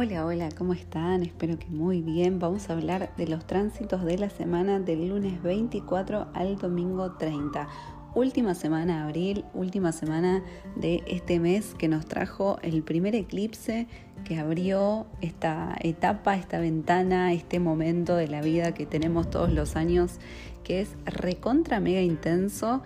Hola, 0.00 0.24
hola, 0.24 0.48
¿cómo 0.56 0.74
están? 0.74 1.24
Espero 1.24 1.58
que 1.58 1.66
muy 1.66 2.02
bien. 2.02 2.38
Vamos 2.38 2.70
a 2.70 2.74
hablar 2.74 3.10
de 3.16 3.26
los 3.26 3.48
tránsitos 3.48 4.04
de 4.04 4.16
la 4.16 4.30
semana 4.30 4.78
del 4.78 5.08
lunes 5.08 5.42
24 5.42 6.28
al 6.34 6.56
domingo 6.56 7.16
30. 7.16 7.66
Última 8.14 8.54
semana 8.54 8.98
de 8.98 9.02
abril, 9.02 9.44
última 9.54 9.90
semana 9.90 10.44
de 10.76 11.02
este 11.08 11.40
mes 11.40 11.74
que 11.76 11.88
nos 11.88 12.06
trajo 12.06 12.60
el 12.62 12.84
primer 12.84 13.16
eclipse 13.16 13.88
que 14.24 14.38
abrió 14.38 15.08
esta 15.20 15.74
etapa, 15.80 16.36
esta 16.36 16.60
ventana, 16.60 17.32
este 17.32 17.58
momento 17.58 18.14
de 18.14 18.28
la 18.28 18.40
vida 18.40 18.74
que 18.74 18.86
tenemos 18.86 19.28
todos 19.30 19.52
los 19.52 19.74
años, 19.74 20.20
que 20.62 20.80
es 20.80 20.90
recontra 21.06 21.80
mega 21.80 22.02
intenso. 22.02 22.84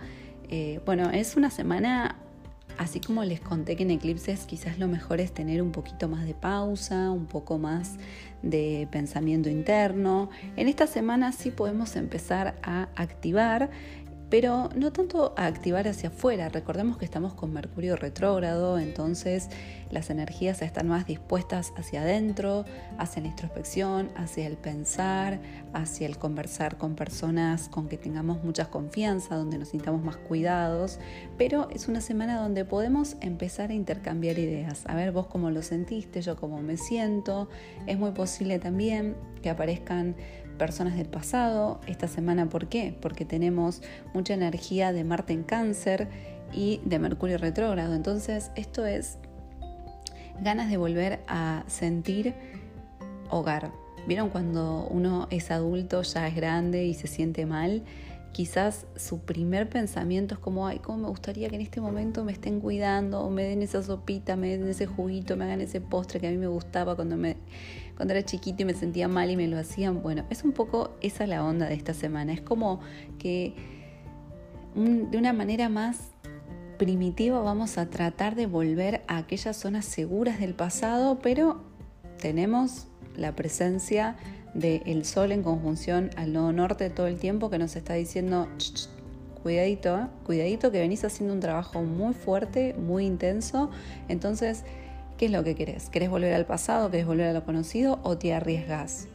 Eh, 0.49 0.81
bueno, 0.83 1.11
es 1.11 1.37
una 1.37 1.51
semana 1.51 2.22
Así 2.77 2.99
como 2.99 3.23
les 3.23 3.39
conté 3.39 3.75
que 3.75 3.83
en 3.83 3.91
eclipses 3.91 4.45
quizás 4.45 4.79
lo 4.79 4.87
mejor 4.87 5.19
es 5.19 5.31
tener 5.31 5.61
un 5.61 5.71
poquito 5.71 6.07
más 6.09 6.25
de 6.25 6.33
pausa, 6.33 7.11
un 7.11 7.27
poco 7.27 7.57
más 7.57 7.97
de 8.41 8.87
pensamiento 8.91 9.49
interno, 9.49 10.29
en 10.57 10.67
esta 10.67 10.87
semana 10.87 11.31
sí 11.31 11.51
podemos 11.51 11.95
empezar 11.95 12.55
a 12.61 12.89
activar 12.95 13.69
pero 14.33 14.69
no 14.75 14.91
tanto 14.91 15.35
a 15.37 15.45
activar 15.45 15.87
hacia 15.87 16.09
afuera. 16.09 16.49
Recordemos 16.49 16.97
que 16.97 17.05
estamos 17.05 17.35
con 17.35 17.53
Mercurio 17.53 17.95
retrógrado, 17.95 18.79
entonces 18.79 19.47
las 19.91 20.09
energías 20.09 20.63
están 20.63 20.87
más 20.87 21.05
dispuestas 21.05 21.71
hacia 21.77 22.01
adentro, 22.01 22.65
hacia 22.97 23.21
la 23.21 23.27
introspección, 23.27 24.09
hacia 24.15 24.47
el 24.47 24.57
pensar, 24.57 25.39
hacia 25.71 26.07
el 26.07 26.17
conversar 26.17 26.79
con 26.79 26.95
personas 26.95 27.69
con 27.69 27.87
que 27.87 27.99
tengamos 27.99 28.43
mucha 28.43 28.71
confianza, 28.71 29.35
donde 29.35 29.59
nos 29.59 29.67
sintamos 29.67 30.03
más 30.03 30.17
cuidados, 30.17 30.97
pero 31.37 31.69
es 31.69 31.87
una 31.87 32.01
semana 32.01 32.41
donde 32.41 32.65
podemos 32.65 33.17
empezar 33.21 33.69
a 33.69 33.75
intercambiar 33.75 34.39
ideas. 34.39 34.81
A 34.87 34.95
ver 34.95 35.11
vos 35.11 35.27
cómo 35.27 35.51
lo 35.51 35.61
sentiste, 35.61 36.23
yo 36.23 36.37
cómo 36.37 36.59
me 36.59 36.77
siento. 36.77 37.49
Es 37.85 37.99
muy 37.99 38.13
posible 38.13 38.57
también 38.57 39.15
que 39.43 39.51
aparezcan 39.51 40.15
personas 40.63 40.95
del 40.95 41.07
pasado. 41.07 41.81
Esta 41.87 42.07
semana, 42.07 42.47
¿por 42.47 42.67
qué? 42.69 42.95
Porque 43.01 43.25
tenemos 43.25 43.81
mucha 44.13 44.33
energía 44.33 44.93
de 44.93 45.03
Marte 45.03 45.33
en 45.33 45.43
cáncer 45.43 46.07
y 46.53 46.79
de 46.85 46.99
Mercurio 46.99 47.37
retrógrado. 47.37 47.93
Entonces, 47.95 48.49
esto 48.55 48.85
es 48.85 49.17
ganas 50.39 50.69
de 50.69 50.77
volver 50.77 51.19
a 51.27 51.65
sentir 51.67 52.33
hogar. 53.29 53.71
¿Vieron 54.07 54.29
cuando 54.29 54.87
uno 54.89 55.27
es 55.31 55.51
adulto, 55.51 56.01
ya 56.01 56.29
es 56.29 56.35
grande 56.35 56.85
y 56.85 56.93
se 56.93 57.07
siente 57.07 57.45
mal? 57.45 57.83
quizás 58.33 58.87
su 58.95 59.19
primer 59.19 59.69
pensamiento 59.69 60.33
es 60.33 60.39
como, 60.39 60.65
ay, 60.65 60.79
cómo 60.79 60.97
me 60.97 61.07
gustaría 61.07 61.49
que 61.49 61.55
en 61.55 61.61
este 61.61 61.79
momento 61.79 62.25
me 62.25 62.31
estén 62.31 62.59
cuidando, 62.59 63.29
me 63.29 63.43
den 63.43 63.61
esa 63.61 63.83
sopita, 63.83 64.35
me 64.35 64.57
den 64.57 64.67
ese 64.67 64.87
juguito, 64.87 65.37
me 65.37 65.45
hagan 65.45 65.61
ese 65.61 65.79
postre 65.79 66.19
que 66.19 66.27
a 66.27 66.31
mí 66.31 66.37
me 66.37 66.47
gustaba 66.47 66.95
cuando, 66.95 67.15
me, 67.15 67.37
cuando 67.95 68.13
era 68.13 68.23
chiquito 68.23 68.63
y 68.63 68.65
me 68.65 68.73
sentía 68.73 69.07
mal 69.07 69.29
y 69.29 69.35
me 69.35 69.47
lo 69.47 69.57
hacían. 69.57 70.01
Bueno, 70.01 70.25
es 70.29 70.43
un 70.43 70.51
poco 70.51 70.91
esa 71.01 71.27
la 71.27 71.43
onda 71.43 71.67
de 71.67 71.75
esta 71.75 71.93
semana. 71.93 72.33
Es 72.33 72.41
como 72.41 72.79
que 73.19 73.53
de 74.75 75.17
una 75.17 75.33
manera 75.33 75.69
más 75.69 76.11
primitiva 76.77 77.39
vamos 77.41 77.77
a 77.77 77.89
tratar 77.89 78.35
de 78.35 78.47
volver 78.47 79.03
a 79.07 79.17
aquellas 79.17 79.57
zonas 79.57 79.85
seguras 79.85 80.39
del 80.39 80.53
pasado, 80.53 81.19
pero 81.21 81.61
tenemos 82.19 82.87
la 83.15 83.35
presencia 83.35 84.15
del 84.53 85.05
Sol 85.05 85.31
en 85.31 85.43
conjunción 85.43 86.09
al 86.15 86.33
nodo 86.33 86.51
norte 86.51 86.89
todo 86.89 87.07
el 87.07 87.17
tiempo 87.17 87.49
que 87.49 87.57
nos 87.57 87.75
está 87.75 87.93
diciendo, 87.93 88.47
cuidadito, 89.41 89.97
¿eh? 89.97 90.07
cuidadito 90.25 90.71
que 90.71 90.79
venís 90.79 91.03
haciendo 91.03 91.33
un 91.33 91.39
trabajo 91.39 91.81
muy 91.83 92.13
fuerte, 92.13 92.73
muy 92.73 93.05
intenso. 93.05 93.69
Entonces, 94.07 94.63
¿qué 95.17 95.25
es 95.25 95.31
lo 95.31 95.43
que 95.43 95.55
querés? 95.55 95.89
¿Querés 95.89 96.09
volver 96.09 96.33
al 96.33 96.45
pasado? 96.45 96.89
¿Querés 96.91 97.05
volver 97.05 97.27
a 97.27 97.33
lo 97.33 97.43
conocido 97.45 97.99
o 98.03 98.17
te 98.17 98.33
arriesgas? 98.33 99.07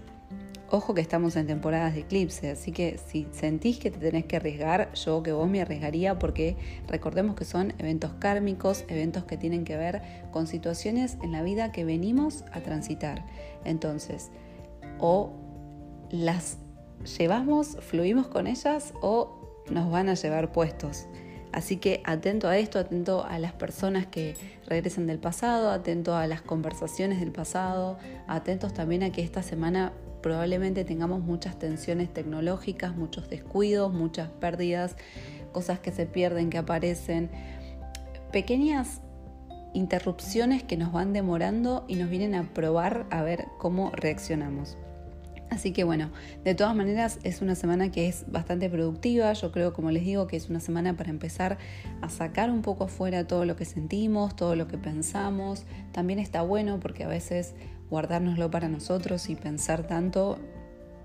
Ojo 0.71 0.93
que 0.93 1.01
estamos 1.01 1.35
en 1.37 1.47
temporadas 1.47 1.95
de 1.95 2.01
eclipse, 2.01 2.51
así 2.51 2.73
que 2.73 2.99
si 2.99 3.27
sentís 3.33 3.79
que 3.79 3.91
te 3.91 3.99
tenés 3.99 4.27
que 4.27 4.37
arriesgar, 4.37 4.93
yo 4.93 5.23
que 5.23 5.33
vos 5.33 5.49
me 5.49 5.63
arriesgaría 5.63 6.19
porque 6.19 6.59
recordemos 6.87 7.37
que 7.37 7.47
son 7.47 7.73
eventos 7.79 8.13
kármicos, 8.19 8.85
eventos 8.89 9.25
que 9.25 9.39
tienen 9.39 9.65
que 9.65 9.79
ver 9.79 10.03
con 10.31 10.47
situaciones 10.47 11.17
en 11.23 11.33
la 11.33 11.43
vida 11.43 11.73
que 11.73 11.87
venimos 11.87 12.45
a 12.53 12.61
transitar. 12.61 13.25
Entonces, 13.65 14.31
o 14.99 15.33
las 16.11 16.59
llevamos, 17.19 17.79
fluimos 17.81 18.29
con 18.29 18.47
ellas 18.47 18.93
o 19.01 19.63
nos 19.71 19.91
van 19.91 20.11
a 20.11 20.15
llevar 20.15 20.53
puestos. 20.53 21.07
Así 21.53 21.79
que 21.79 22.03
atento 22.05 22.49
a 22.49 22.59
esto, 22.59 22.79
atento 22.79 23.25
a 23.25 23.39
las 23.39 23.53
personas 23.53 24.07
que 24.07 24.35
regresan 24.67 25.07
del 25.07 25.19
pasado, 25.19 25.71
atento 25.71 26.15
a 26.15 26.27
las 26.27 26.43
conversaciones 26.43 27.21
del 27.21 27.33
pasado, 27.33 27.99
atentos 28.27 28.75
también 28.75 29.03
a 29.03 29.11
que 29.11 29.23
esta 29.23 29.43
semana 29.43 29.93
probablemente 30.23 30.85
tengamos 30.85 31.23
muchas 31.23 31.59
tensiones 31.59 32.13
tecnológicas, 32.13 32.97
muchos 32.97 33.31
descuidos, 33.31 33.93
muchas 33.93 34.29
pérdidas, 34.29 34.97
cosas 35.53 35.79
que 35.79 35.93
se 35.93 36.07
pierden, 36.07 36.51
que 36.51 36.59
aparecen, 36.59 37.31
pequeñas 38.33 39.01
interrupciones 39.75 40.63
que 40.63 40.77
nos 40.77 40.93
van 40.93 41.13
demorando 41.13 41.85
y 41.89 41.95
nos 41.95 42.11
vienen 42.11 42.35
a 42.35 42.53
probar 42.53 43.07
a 43.11 43.23
ver 43.23 43.47
cómo 43.59 43.91
reaccionamos. 43.93 44.77
Así 45.51 45.73
que 45.73 45.85
bueno, 45.85 46.11
de 46.45 46.55
todas 46.55 46.77
maneras 46.77 47.19
es 47.23 47.41
una 47.41 47.55
semana 47.55 47.91
que 47.91 48.09
es 48.09 48.25
bastante 48.31 48.69
productiva, 48.69 49.33
yo 49.33 49.51
creo 49.51 49.73
como 49.73 49.91
les 49.91 50.05
digo 50.05 50.27
que 50.27 50.37
es 50.37 50.51
una 50.51 50.61
semana 50.61 50.97
para 50.97 51.11
empezar 51.11 51.59
a 52.03 52.09
sacar 52.11 52.51
un 52.51 52.63
poco 52.63 52.85
afuera 52.85 53.27
todo 53.27 53.45
lo 53.45 53.57
que 53.57 53.65
sentimos, 53.65 54.37
todo 54.37 54.57
lo 54.57 54.69
que 54.69 54.77
pensamos, 54.77 55.65
también 55.93 56.19
está 56.19 56.43
bueno 56.43 56.81
porque 56.81 57.05
a 57.05 57.09
veces 57.09 57.55
guardárnoslo 57.89 58.51
para 58.51 58.69
nosotros 58.69 59.31
y 59.31 59.37
pensar 59.37 59.87
tanto 59.87 60.39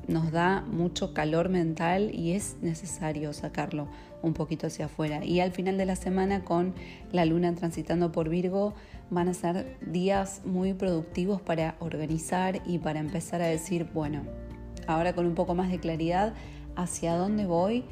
nos 0.08 0.32
da 0.32 0.62
mucho 0.62 1.14
calor 1.14 1.50
mental 1.50 2.14
y 2.14 2.34
es 2.34 2.58
necesario 2.62 3.34
sacarlo 3.34 3.88
un 4.22 4.34
poquito 4.34 4.68
hacia 4.68 4.86
afuera. 4.86 5.24
Y 5.24 5.40
al 5.40 5.52
final 5.52 5.78
de 5.78 5.86
la 5.86 5.96
semana 5.96 6.44
con 6.44 6.74
la 7.12 7.26
luna 7.26 7.54
transitando 7.56 8.12
por 8.12 8.30
Virgo 8.30 8.74
van 9.10 9.28
a 9.28 9.34
ser 9.34 9.78
días 9.82 10.42
muy 10.46 10.74
productivos 10.74 11.42
para 11.42 11.76
organizar 11.80 12.62
y 12.66 12.80
para 12.80 13.00
empezar 13.00 13.42
a 13.42 13.48
decir, 13.48 13.88
bueno, 13.94 14.24
ahora 14.88 15.14
con 15.14 15.26
un 15.26 15.36
poco 15.36 15.56
más 15.56 15.70
de 15.70 15.80
claridad 15.80 16.34
hacia 16.76 17.16
dónde 17.16 17.46
voy, 17.46 17.86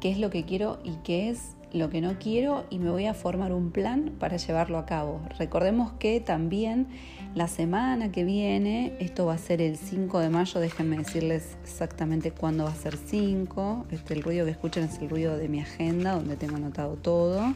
qué 0.00 0.10
es 0.10 0.18
lo 0.18 0.30
que 0.30 0.44
quiero 0.44 0.78
y 0.84 0.96
qué 1.04 1.30
es 1.30 1.56
lo 1.76 1.90
que 1.90 2.00
no 2.00 2.18
quiero 2.18 2.64
y 2.70 2.78
me 2.78 2.90
voy 2.90 3.06
a 3.06 3.14
formar 3.14 3.52
un 3.52 3.70
plan 3.70 4.12
para 4.18 4.36
llevarlo 4.36 4.78
a 4.78 4.86
cabo. 4.86 5.20
Recordemos 5.38 5.92
que 5.98 6.20
también 6.20 6.88
la 7.34 7.48
semana 7.48 8.10
que 8.10 8.24
viene, 8.24 8.94
esto 8.98 9.26
va 9.26 9.34
a 9.34 9.38
ser 9.38 9.60
el 9.60 9.76
5 9.76 10.20
de 10.20 10.30
mayo, 10.30 10.60
déjenme 10.60 10.96
decirles 10.96 11.56
exactamente 11.62 12.30
cuándo 12.30 12.64
va 12.64 12.70
a 12.70 12.74
ser 12.74 12.96
5, 12.96 13.86
este, 13.90 14.14
el 14.14 14.22
ruido 14.22 14.44
que 14.44 14.52
escuchan 14.52 14.84
es 14.84 14.98
el 14.98 15.10
ruido 15.10 15.36
de 15.36 15.48
mi 15.48 15.60
agenda 15.60 16.12
donde 16.12 16.36
tengo 16.36 16.56
anotado 16.56 16.96
todo. 16.96 17.52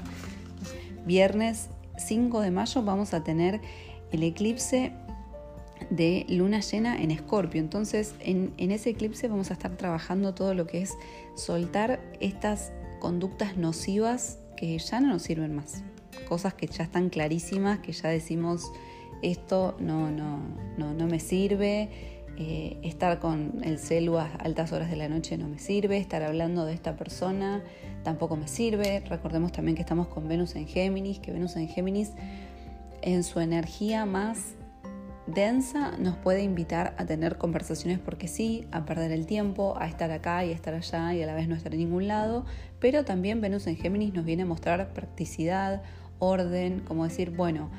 Viernes 1.07 1.71
5 1.97 2.41
de 2.41 2.51
mayo 2.51 2.83
vamos 2.83 3.15
a 3.15 3.25
tener 3.25 3.61
el 4.13 4.23
eclipse 4.23 4.93
de 5.89 6.27
luna 6.29 6.61
llena 6.61 7.01
en 7.01 7.11
Escorpio. 7.11 7.61
Entonces, 7.61 8.15
en, 8.21 8.53
en, 8.59 8.71
ese 8.71 8.91
eclipse 8.91 9.29
vamos 9.29 9.51
a 9.51 9.55
estar 9.55 9.77
trabajando 9.77 10.35
todo 10.35 10.55
lo 10.55 10.67
que 10.67 10.83
es 10.83 10.93
soltar 11.37 12.01
estas 12.21 12.73
conductas 13.01 13.57
nocivas 13.57 14.39
que 14.57 14.79
ya 14.79 15.01
no 15.01 15.09
nos 15.09 15.23
sirven 15.23 15.57
más. 15.57 15.83
Cosas 16.29 16.55
que 16.55 16.69
ya 16.69 16.85
están 16.85 17.09
clarísimas, 17.09 17.81
que 17.81 17.91
ya 17.91 18.09
decimos, 18.09 18.71
esto 19.23 19.77
no, 19.81 20.11
no, 20.13 20.41
no, 20.79 20.95
no 20.95 21.07
me 21.09 21.19
sirve, 21.19 21.89
eh, 22.37 22.79
estar 22.83 23.19
con 23.19 23.61
el 23.65 23.79
celu 23.79 24.17
a 24.17 24.27
altas 24.39 24.73
horas 24.73 24.89
de 24.89 24.97
la 24.97 25.09
noche 25.09 25.37
no 25.37 25.49
me 25.49 25.59
sirve, 25.59 25.99
estar 25.99 26.23
hablando 26.23 26.65
de 26.65 26.73
esta 26.73 26.97
persona 26.97 27.63
tampoco 28.03 28.37
me 28.37 28.49
sirve. 28.49 29.01
Recordemos 29.01 29.53
también 29.53 29.77
que 29.77 29.83
estamos 29.83 30.09
con 30.09 30.29
Venus 30.29 30.55
en 30.57 30.67
Géminis, 30.67 31.19
que 31.19 31.33
Venus 31.33 31.57
en 31.57 31.69
Géminis 31.69 32.13
en 33.03 33.25
su 33.25 33.41
energía 33.41 34.07
más 34.07 34.55
densa 35.35 35.97
nos 35.99 36.17
puede 36.17 36.43
invitar 36.43 36.95
a 36.99 37.07
tener 37.07 37.39
conversaciones 37.39 37.99
porque 37.99 38.29
sí, 38.29 38.67
a 38.73 38.85
perder 38.85 39.13
el 39.13 39.27
tiempo, 39.27 39.77
a 39.79 39.87
estar 39.87 40.11
acá 40.11 40.45
y 40.45 40.51
a 40.51 40.55
estar 40.55 40.75
allá 40.75 41.15
y 41.15 41.23
a 41.23 41.27
la 41.27 41.35
vez 41.35 41.49
no 41.49 41.55
estar 41.55 41.73
en 41.73 41.81
ningún 41.81 42.09
lado, 42.09 42.45
pero 42.79 43.05
también 43.05 43.41
Venus 43.41 43.67
en 43.67 43.77
Géminis 43.77 44.15
nos 44.15 44.25
viene 44.25 44.43
a 44.43 44.47
mostrar 44.47 44.93
practicidad, 44.93 45.83
orden, 46.19 46.81
como 46.81 47.05
decir, 47.05 47.31
bueno, 47.31 47.71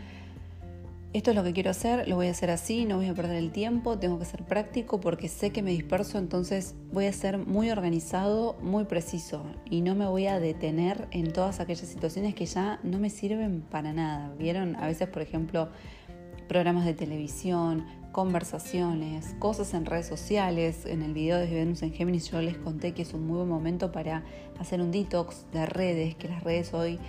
esto 1.14 1.32
es 1.32 1.36
lo 1.36 1.44
que 1.44 1.52
quiero 1.52 1.72
hacer, 1.72 2.08
lo 2.08 2.16
voy 2.16 2.28
a 2.28 2.32
hacer 2.32 2.50
así, 2.50 2.86
no 2.86 2.96
voy 2.96 3.08
a 3.08 3.14
perder 3.14 3.36
el 3.36 3.52
tiempo, 3.52 4.00
tengo 4.00 4.18
que 4.18 4.24
ser 4.24 4.44
práctico 4.44 5.02
porque 5.02 5.28
sé 5.28 5.52
que 5.52 5.62
me 5.62 5.72
disperso, 5.72 6.18
entonces 6.18 6.74
voy 6.94 7.06
a 7.06 7.12
ser 7.12 7.38
muy 7.38 7.70
organizado, 7.70 8.56
muy 8.62 8.86
preciso 8.86 9.44
y 9.70 9.82
no 9.82 9.94
me 9.94 10.06
voy 10.06 10.28
a 10.28 10.40
detener 10.40 11.10
en 11.12 11.34
todas 11.34 11.60
aquellas 11.60 11.90
situaciones 11.90 12.34
que 12.34 12.46
ya 12.46 12.80
no 12.84 12.98
me 12.98 13.10
sirven 13.10 13.60
para 13.60 13.92
nada. 13.92 14.34
¿Vieron? 14.40 14.78
A 14.78 14.88
veces, 14.88 15.10
por 15.10 15.22
ejemplo, 15.22 15.68
programas 16.52 16.84
de 16.84 16.94
televisión, 16.94 17.86
conversaciones, 18.12 19.36
cosas 19.40 19.74
en 19.74 19.86
redes 19.86 20.06
sociales. 20.06 20.86
En 20.86 21.02
el 21.02 21.14
video 21.14 21.38
de 21.38 21.48
Venus 21.48 21.82
en 21.82 21.94
Géminis 21.94 22.30
yo 22.30 22.42
les 22.42 22.58
conté 22.58 22.94
que 22.94 23.04
es 23.04 23.14
un 23.14 23.26
muy 23.26 23.38
buen 23.38 23.48
momento 23.48 23.94
para 23.94 24.26
hacer 24.60 24.82
un 24.82 24.92
detox 24.92 25.46
de 25.54 25.66
redes, 25.66 26.16
que 26.16 26.28
las 26.28 26.44
redes 26.44 26.74
hoy 26.74 27.00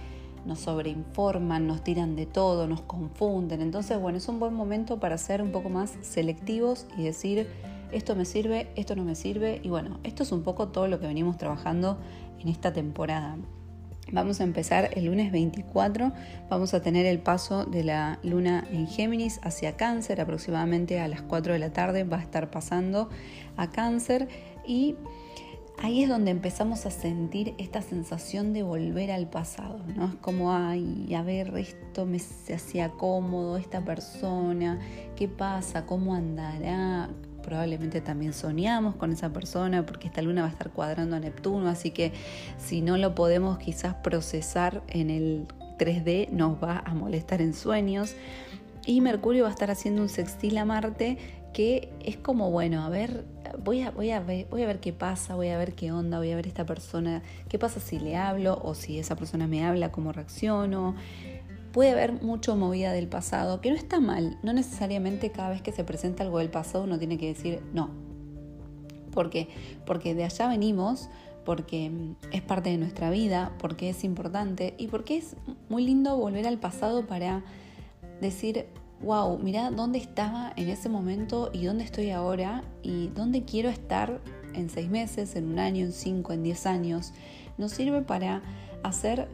nos 0.46 0.60
sobreinforman, 0.60 1.66
nos 1.66 1.82
tiran 1.82 2.14
de 2.14 2.26
todo, 2.26 2.68
nos 2.68 2.82
confunden. 2.82 3.62
Entonces, 3.62 4.00
bueno, 4.00 4.18
es 4.18 4.28
un 4.28 4.38
buen 4.38 4.54
momento 4.54 5.00
para 5.00 5.18
ser 5.18 5.42
un 5.42 5.50
poco 5.50 5.70
más 5.70 5.96
selectivos 6.02 6.86
y 6.96 7.02
decir, 7.02 7.48
esto 7.90 8.14
me 8.14 8.24
sirve, 8.24 8.70
esto 8.76 8.94
no 8.94 9.02
me 9.02 9.16
sirve. 9.16 9.60
Y 9.64 9.70
bueno, 9.70 9.98
esto 10.04 10.22
es 10.22 10.30
un 10.30 10.44
poco 10.44 10.68
todo 10.68 10.86
lo 10.86 11.00
que 11.00 11.08
venimos 11.08 11.36
trabajando 11.36 11.98
en 12.38 12.46
esta 12.46 12.72
temporada. 12.72 13.36
Vamos 14.10 14.40
a 14.40 14.44
empezar 14.44 14.90
el 14.94 15.06
lunes 15.06 15.32
24, 15.32 16.12
vamos 16.50 16.74
a 16.74 16.82
tener 16.82 17.06
el 17.06 17.20
paso 17.20 17.64
de 17.64 17.84
la 17.84 18.18
luna 18.22 18.66
en 18.70 18.86
Géminis 18.86 19.40
hacia 19.42 19.76
cáncer, 19.76 20.20
aproximadamente 20.20 21.00
a 21.00 21.08
las 21.08 21.22
4 21.22 21.52
de 21.54 21.58
la 21.58 21.72
tarde 21.72 22.04
va 22.04 22.18
a 22.18 22.22
estar 22.22 22.50
pasando 22.50 23.08
a 23.56 23.70
cáncer 23.70 24.28
y 24.66 24.96
ahí 25.78 26.02
es 26.02 26.08
donde 26.08 26.30
empezamos 26.30 26.84
a 26.84 26.90
sentir 26.90 27.54
esta 27.58 27.80
sensación 27.80 28.52
de 28.52 28.62
volver 28.62 29.10
al 29.10 29.30
pasado, 29.30 29.80
¿no? 29.96 30.06
Es 30.06 30.14
como, 30.16 30.52
ay, 30.52 31.14
a 31.14 31.22
ver, 31.22 31.56
esto 31.56 32.04
me 32.04 32.18
hacía 32.18 32.90
cómodo, 32.90 33.56
esta 33.56 33.84
persona, 33.84 34.78
¿qué 35.16 35.28
pasa? 35.28 35.86
¿Cómo 35.86 36.14
andará? 36.14 37.08
Probablemente 37.42 38.00
también 38.00 38.32
soñamos 38.32 38.96
con 38.96 39.12
esa 39.12 39.32
persona 39.32 39.84
porque 39.84 40.06
esta 40.06 40.22
luna 40.22 40.42
va 40.42 40.48
a 40.48 40.50
estar 40.50 40.70
cuadrando 40.70 41.16
a 41.16 41.20
Neptuno, 41.20 41.68
así 41.68 41.90
que 41.90 42.12
si 42.58 42.80
no 42.80 42.96
lo 42.96 43.14
podemos 43.14 43.58
quizás 43.58 43.94
procesar 43.94 44.82
en 44.88 45.10
el 45.10 45.46
3D, 45.78 46.30
nos 46.30 46.62
va 46.62 46.82
a 46.84 46.94
molestar 46.94 47.42
en 47.42 47.54
sueños. 47.54 48.14
Y 48.86 49.00
Mercurio 49.00 49.44
va 49.44 49.50
a 49.50 49.52
estar 49.52 49.70
haciendo 49.70 50.02
un 50.02 50.08
sextil 50.08 50.58
a 50.58 50.64
Marte 50.64 51.18
que 51.52 51.90
es 52.04 52.16
como, 52.16 52.50
bueno, 52.50 52.82
a 52.82 52.88
ver, 52.88 53.24
voy 53.62 53.82
a, 53.82 53.90
voy, 53.90 54.10
a 54.10 54.20
ver, 54.20 54.46
voy 54.50 54.62
a 54.62 54.66
ver 54.66 54.80
qué 54.80 54.92
pasa, 54.92 55.34
voy 55.34 55.48
a 55.48 55.58
ver 55.58 55.74
qué 55.74 55.92
onda, 55.92 56.18
voy 56.18 56.32
a 56.32 56.36
ver 56.36 56.46
esta 56.46 56.64
persona, 56.64 57.22
qué 57.48 57.58
pasa 57.58 57.78
si 57.78 57.98
le 57.98 58.16
hablo 58.16 58.58
o 58.62 58.74
si 58.74 58.98
esa 58.98 59.16
persona 59.16 59.46
me 59.46 59.64
habla, 59.64 59.92
cómo 59.92 60.12
reacciono. 60.12 60.96
Puede 61.72 61.90
haber 61.90 62.22
mucho 62.22 62.54
movida 62.54 62.92
del 62.92 63.08
pasado, 63.08 63.60
que 63.60 63.70
no 63.70 63.76
está 63.76 63.98
mal, 63.98 64.38
no 64.42 64.52
necesariamente 64.52 65.30
cada 65.30 65.48
vez 65.48 65.62
que 65.62 65.72
se 65.72 65.84
presenta 65.84 66.22
algo 66.22 66.38
del 66.38 66.50
pasado 66.50 66.84
uno 66.84 66.98
tiene 66.98 67.16
que 67.16 67.28
decir 67.28 67.62
no. 67.72 67.90
¿Por 69.10 69.30
qué? 69.30 69.48
Porque 69.86 70.14
de 70.14 70.24
allá 70.24 70.48
venimos, 70.48 71.08
porque 71.44 71.90
es 72.30 72.42
parte 72.42 72.70
de 72.70 72.78
nuestra 72.78 73.10
vida, 73.10 73.52
porque 73.58 73.90
es 73.90 74.04
importante 74.04 74.74
y 74.78 74.88
porque 74.88 75.16
es 75.16 75.36
muy 75.68 75.84
lindo 75.84 76.16
volver 76.16 76.46
al 76.46 76.58
pasado 76.58 77.06
para 77.06 77.42
decir, 78.20 78.66
wow, 79.02 79.38
mira 79.38 79.70
dónde 79.70 79.98
estaba 79.98 80.52
en 80.56 80.68
ese 80.68 80.88
momento 80.88 81.50
y 81.52 81.64
dónde 81.64 81.84
estoy 81.84 82.10
ahora 82.10 82.62
y 82.82 83.08
dónde 83.08 83.44
quiero 83.44 83.68
estar 83.68 84.20
en 84.54 84.70
seis 84.70 84.90
meses, 84.90 85.36
en 85.36 85.48
un 85.50 85.58
año, 85.58 85.84
en 85.86 85.92
cinco, 85.92 86.32
en 86.32 86.42
diez 86.42 86.66
años. 86.66 87.12
Nos 87.58 87.72
sirve 87.72 88.02
para 88.02 88.42
hacer 88.82 89.28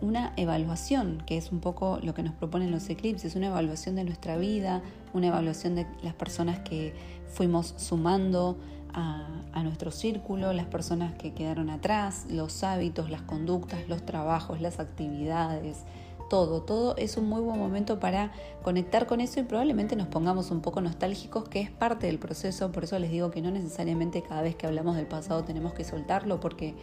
una 0.00 0.32
evaluación, 0.36 1.22
que 1.26 1.36
es 1.36 1.52
un 1.52 1.60
poco 1.60 1.98
lo 2.02 2.14
que 2.14 2.22
nos 2.22 2.34
proponen 2.34 2.70
los 2.70 2.88
eclipses, 2.88 3.34
una 3.36 3.48
evaluación 3.48 3.94
de 3.96 4.04
nuestra 4.04 4.36
vida, 4.36 4.82
una 5.12 5.28
evaluación 5.28 5.74
de 5.74 5.86
las 6.02 6.14
personas 6.14 6.60
que 6.60 6.94
fuimos 7.28 7.74
sumando 7.76 8.58
a, 8.94 9.26
a, 9.52 9.62
nuestro 9.62 9.90
círculo, 9.90 10.52
las 10.52 10.66
personas 10.66 11.14
que 11.14 11.34
quedaron 11.34 11.70
atrás, 11.70 12.26
los 12.30 12.64
hábitos, 12.64 13.10
las 13.10 13.22
conductas, 13.22 13.88
los 13.88 14.04
trabajos, 14.04 14.60
las 14.60 14.80
actividades, 14.80 15.84
todo, 16.28 16.62
todo 16.62 16.96
es 16.96 17.16
un 17.16 17.28
muy 17.28 17.40
buen 17.40 17.58
momento 17.58 17.98
para 17.98 18.32
conectar 18.62 19.06
con 19.06 19.20
eso 19.20 19.40
y 19.40 19.44
probablemente 19.44 19.96
nos 19.96 20.08
pongamos 20.08 20.50
un 20.50 20.60
poco 20.60 20.80
nostálgicos, 20.80 21.48
que 21.48 21.60
es 21.60 21.70
parte 21.70 22.06
del 22.06 22.18
proceso, 22.18 22.70
por 22.70 22.84
eso 22.84 22.98
les 22.98 23.10
digo 23.10 23.30
que 23.30 23.40
no 23.40 23.50
necesariamente 23.50 24.22
cada 24.22 24.42
vez 24.42 24.54
que 24.54 24.66
hablamos 24.66 24.96
del 24.96 25.06
pasado 25.06 25.44
tenemos 25.44 25.72
que 25.72 25.84
soltarlo, 25.84 26.40
porque 26.40 26.74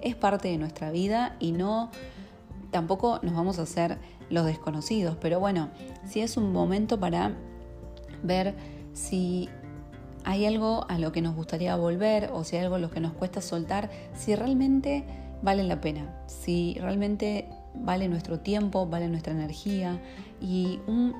es 0.00 0.14
parte 0.14 0.48
de 0.48 0.58
nuestra 0.58 0.90
vida 0.90 1.36
y 1.38 1.52
no 1.52 1.90
tampoco 2.74 3.20
nos 3.22 3.36
vamos 3.36 3.60
a 3.60 3.62
hacer 3.62 3.98
los 4.30 4.46
desconocidos, 4.46 5.16
pero 5.20 5.38
bueno, 5.38 5.70
si 6.04 6.22
es 6.22 6.36
un 6.36 6.52
momento 6.52 6.98
para 6.98 7.30
ver 8.24 8.56
si 8.94 9.48
hay 10.24 10.44
algo 10.44 10.84
a 10.88 10.98
lo 10.98 11.12
que 11.12 11.22
nos 11.22 11.36
gustaría 11.36 11.76
volver 11.76 12.30
o 12.32 12.42
si 12.42 12.56
hay 12.56 12.64
algo 12.64 12.74
a 12.74 12.80
lo 12.80 12.90
que 12.90 12.98
nos 12.98 13.12
cuesta 13.12 13.40
soltar, 13.40 13.90
si 14.16 14.34
realmente 14.34 15.04
vale 15.40 15.62
la 15.62 15.80
pena, 15.80 16.20
si 16.26 16.76
realmente 16.80 17.48
vale 17.76 18.08
nuestro 18.08 18.40
tiempo, 18.40 18.88
vale 18.88 19.06
nuestra 19.06 19.32
energía 19.32 20.02
y 20.40 20.80
un 20.88 21.14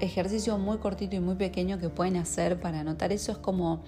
ejercicio 0.00 0.58
muy 0.58 0.78
cortito 0.78 1.14
y 1.14 1.20
muy 1.20 1.36
pequeño 1.36 1.78
que 1.78 1.88
pueden 1.88 2.16
hacer 2.16 2.58
para 2.58 2.80
anotar 2.80 3.12
eso 3.12 3.30
es 3.30 3.38
como, 3.38 3.84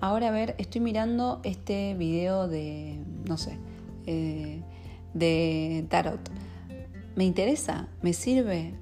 ahora 0.00 0.28
a 0.28 0.30
ver, 0.30 0.54
estoy 0.58 0.82
mirando 0.82 1.40
este 1.42 1.94
video 1.94 2.46
de, 2.46 3.00
no 3.24 3.38
sé, 3.38 3.58
eh, 4.06 4.62
de 5.14 5.86
tarot. 5.88 6.20
¿Me 7.16 7.24
interesa? 7.24 7.88
¿Me 8.02 8.12
sirve? 8.12 8.74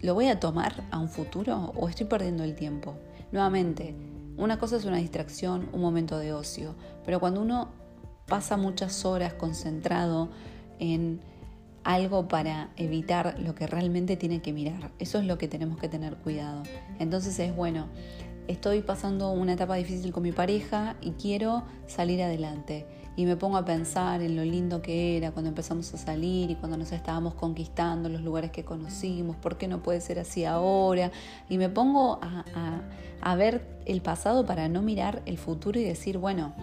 ¿Lo 0.00 0.14
voy 0.14 0.28
a 0.28 0.40
tomar 0.40 0.84
a 0.90 0.98
un 0.98 1.08
futuro 1.08 1.72
o 1.76 1.88
estoy 1.88 2.06
perdiendo 2.06 2.44
el 2.44 2.54
tiempo? 2.54 2.94
Nuevamente, 3.32 3.94
una 4.36 4.58
cosa 4.58 4.76
es 4.76 4.84
una 4.84 4.98
distracción, 4.98 5.68
un 5.72 5.80
momento 5.80 6.18
de 6.18 6.32
ocio, 6.32 6.74
pero 7.04 7.20
cuando 7.20 7.40
uno 7.40 7.68
pasa 8.26 8.56
muchas 8.56 9.04
horas 9.04 9.34
concentrado 9.34 10.30
en 10.78 11.20
algo 11.84 12.28
para 12.28 12.70
evitar 12.76 13.38
lo 13.38 13.54
que 13.54 13.66
realmente 13.66 14.16
tiene 14.16 14.40
que 14.40 14.52
mirar. 14.52 14.90
Eso 14.98 15.18
es 15.18 15.24
lo 15.24 15.38
que 15.38 15.48
tenemos 15.48 15.78
que 15.78 15.88
tener 15.88 16.16
cuidado. 16.16 16.62
Entonces 16.98 17.38
es 17.38 17.54
bueno, 17.54 17.88
estoy 18.48 18.82
pasando 18.82 19.30
una 19.30 19.52
etapa 19.52 19.76
difícil 19.76 20.12
con 20.12 20.22
mi 20.22 20.32
pareja 20.32 20.96
y 21.00 21.12
quiero 21.12 21.64
salir 21.86 22.22
adelante. 22.22 22.86
Y 23.16 23.26
me 23.26 23.36
pongo 23.36 23.56
a 23.56 23.64
pensar 23.64 24.22
en 24.22 24.36
lo 24.36 24.44
lindo 24.44 24.82
que 24.82 25.16
era 25.16 25.30
cuando 25.30 25.48
empezamos 25.48 25.92
a 25.94 25.98
salir 25.98 26.50
y 26.50 26.56
cuando 26.56 26.76
nos 26.76 26.90
estábamos 26.92 27.34
conquistando 27.34 28.08
los 28.08 28.22
lugares 28.22 28.50
que 28.50 28.64
conocimos, 28.64 29.36
por 29.36 29.56
qué 29.56 29.68
no 29.68 29.82
puede 29.82 30.00
ser 30.00 30.18
así 30.18 30.44
ahora. 30.44 31.12
Y 31.48 31.58
me 31.58 31.68
pongo 31.68 32.18
a, 32.22 33.34
ver 33.36 33.66
el 33.86 34.00
pasado 34.02 34.46
para 34.46 34.68
no 34.68 34.82
mirar 34.82 35.22
el 35.26 35.38
futuro 35.38 35.78
y 35.78 35.84
decir, 35.84 36.18
bueno, 36.18 36.54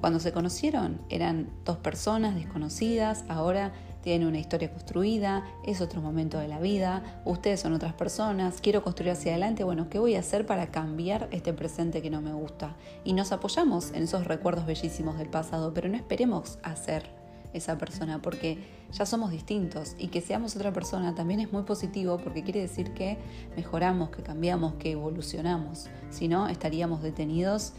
cuando 0.00 0.18
se 0.18 0.32
conocieron 0.32 1.00
eran 1.10 1.48
dos 1.64 1.76
personas 1.76 2.34
desconocidas, 2.34 3.24
ahora 3.28 3.72
tienen 4.02 4.26
una 4.26 4.38
historia 4.38 4.70
construida, 4.70 5.44
es 5.64 5.80
otro 5.80 6.00
momento 6.00 6.38
de 6.38 6.48
la 6.48 6.58
vida, 6.58 7.20
ustedes 7.24 7.60
son 7.60 7.72
otras 7.72 7.92
personas, 7.92 8.60
quiero 8.60 8.82
construir 8.82 9.12
hacia 9.12 9.32
adelante, 9.32 9.64
bueno, 9.64 9.88
¿qué 9.90 9.98
voy 9.98 10.14
a 10.14 10.20
hacer 10.20 10.46
para 10.46 10.70
cambiar 10.70 11.28
este 11.30 11.52
presente 11.52 12.02
que 12.02 12.10
no 12.10 12.20
me 12.20 12.32
gusta? 12.32 12.76
Y 13.04 13.12
nos 13.12 13.32
apoyamos 13.32 13.90
en 13.92 14.04
esos 14.04 14.26
recuerdos 14.26 14.66
bellísimos 14.66 15.18
del 15.18 15.28
pasado, 15.28 15.74
pero 15.74 15.88
no 15.88 15.96
esperemos 15.96 16.58
a 16.62 16.76
ser 16.76 17.20
esa 17.52 17.78
persona 17.78 18.22
porque 18.22 18.58
ya 18.92 19.06
somos 19.06 19.30
distintos 19.30 19.94
y 19.98 20.08
que 20.08 20.20
seamos 20.20 20.54
otra 20.56 20.72
persona 20.72 21.14
también 21.14 21.40
es 21.40 21.52
muy 21.52 21.62
positivo 21.62 22.18
porque 22.18 22.42
quiere 22.42 22.60
decir 22.60 22.92
que 22.92 23.18
mejoramos, 23.56 24.10
que 24.10 24.22
cambiamos, 24.22 24.74
que 24.74 24.92
evolucionamos, 24.92 25.88
si 26.10 26.28
no 26.28 26.48
estaríamos 26.48 27.02
detenidos 27.02 27.72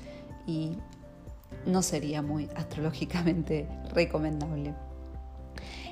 y 0.45 0.77
no 1.65 1.81
sería 1.81 2.21
muy 2.21 2.49
astrológicamente 2.55 3.67
recomendable. 3.93 4.73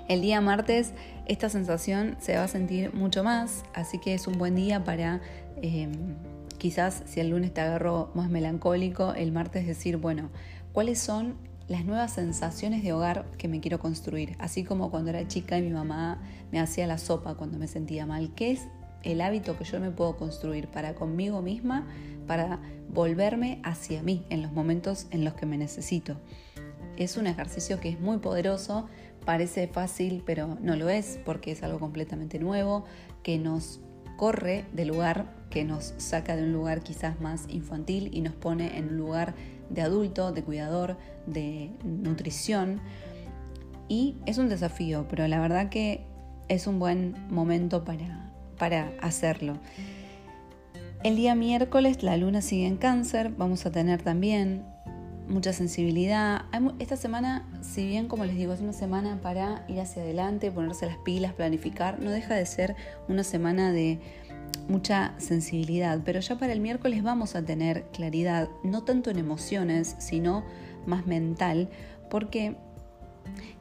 El 0.09 0.21
día 0.21 0.41
martes 0.41 0.93
esta 1.27 1.49
sensación 1.49 2.17
se 2.19 2.35
va 2.35 2.45
a 2.45 2.47
sentir 2.47 2.95
mucho 2.95 3.23
más, 3.23 3.63
así 3.75 3.99
que 3.99 4.15
es 4.15 4.25
un 4.25 4.39
buen 4.39 4.55
día 4.55 4.83
para 4.83 5.21
em, 5.61 6.15
quizás 6.57 7.03
si 7.05 7.19
el 7.19 7.29
lunes 7.29 7.53
te 7.53 7.61
agarro 7.61 8.09
más 8.15 8.27
melancólico, 8.27 9.13
el 9.13 9.31
martes 9.31 9.67
decir, 9.67 9.97
bueno, 9.97 10.31
¿cuáles 10.73 10.97
son 10.97 11.35
las 11.67 11.85
nuevas 11.85 12.11
sensaciones 12.11 12.81
de 12.81 12.91
hogar 12.91 13.29
que 13.37 13.47
me 13.47 13.59
quiero 13.59 13.77
construir? 13.77 14.35
Así 14.39 14.63
como 14.63 14.89
cuando 14.89 15.11
era 15.11 15.27
chica 15.27 15.59
y 15.59 15.61
mi 15.61 15.69
mamá 15.69 16.19
me 16.51 16.59
hacía 16.59 16.87
la 16.87 16.97
sopa 16.97 17.35
cuando 17.35 17.59
me 17.59 17.67
sentía 17.67 18.07
mal. 18.07 18.33
¿Qué 18.33 18.49
es 18.49 18.67
el 19.03 19.21
hábito 19.21 19.59
que 19.59 19.63
yo 19.63 19.79
me 19.79 19.91
puedo 19.91 20.17
construir 20.17 20.69
para 20.69 20.95
conmigo 20.95 21.43
misma, 21.43 21.87
para 22.25 22.59
volverme 22.91 23.61
hacia 23.63 24.01
mí 24.01 24.25
en 24.31 24.41
los 24.41 24.53
momentos 24.53 25.05
en 25.11 25.23
los 25.23 25.35
que 25.35 25.45
me 25.45 25.59
necesito? 25.59 26.17
Es 26.97 27.15
un 27.15 27.27
ejercicio 27.27 27.79
que 27.79 27.89
es 27.89 27.99
muy 27.99 28.17
poderoso 28.17 28.89
Parece 29.29 29.67
fácil, 29.67 30.23
pero 30.25 30.57
no 30.59 30.75
lo 30.75 30.89
es 30.89 31.19
porque 31.23 31.51
es 31.51 31.61
algo 31.61 31.77
completamente 31.77 32.39
nuevo 32.39 32.85
que 33.21 33.37
nos 33.37 33.79
corre 34.17 34.65
del 34.73 34.87
lugar, 34.87 35.31
que 35.51 35.63
nos 35.63 35.93
saca 35.97 36.35
de 36.35 36.41
un 36.41 36.51
lugar 36.51 36.81
quizás 36.81 37.21
más 37.21 37.45
infantil 37.47 38.09
y 38.11 38.21
nos 38.21 38.33
pone 38.33 38.79
en 38.79 38.89
un 38.89 38.97
lugar 38.97 39.35
de 39.69 39.83
adulto, 39.83 40.31
de 40.31 40.41
cuidador, 40.41 40.97
de 41.27 41.69
nutrición. 41.83 42.81
Y 43.87 44.15
es 44.25 44.39
un 44.39 44.49
desafío, 44.49 45.05
pero 45.07 45.27
la 45.27 45.39
verdad 45.39 45.69
que 45.69 46.07
es 46.47 46.65
un 46.65 46.79
buen 46.79 47.13
momento 47.29 47.85
para, 47.85 48.31
para 48.57 48.93
hacerlo. 48.99 49.59
El 51.03 51.15
día 51.15 51.35
miércoles 51.35 52.01
la 52.01 52.17
luna 52.17 52.41
sigue 52.41 52.65
en 52.65 52.77
cáncer, 52.77 53.31
vamos 53.37 53.67
a 53.67 53.71
tener 53.71 54.01
también 54.01 54.65
mucha 55.29 55.53
sensibilidad. 55.53 56.45
Esta 56.79 56.97
semana, 56.97 57.47
si 57.61 57.87
bien 57.87 58.07
como 58.07 58.25
les 58.25 58.35
digo, 58.35 58.51
es 58.51 58.61
una 58.61 58.73
semana 58.73 59.19
para 59.21 59.63
ir 59.67 59.79
hacia 59.79 60.01
adelante, 60.01 60.51
ponerse 60.51 60.87
las 60.87 60.97
pilas, 60.97 61.33
planificar, 61.33 61.99
no 62.01 62.11
deja 62.11 62.35
de 62.35 62.45
ser 62.45 62.75
una 63.07 63.23
semana 63.23 63.71
de 63.71 63.99
mucha 64.67 65.13
sensibilidad, 65.17 66.01
pero 66.03 66.19
ya 66.19 66.37
para 66.37 66.53
el 66.53 66.59
miércoles 66.59 67.03
vamos 67.03 67.35
a 67.35 67.43
tener 67.43 67.85
claridad, 67.93 68.49
no 68.63 68.83
tanto 68.83 69.09
en 69.09 69.19
emociones, 69.19 69.95
sino 69.99 70.43
más 70.85 71.05
mental, 71.05 71.69
porque 72.09 72.55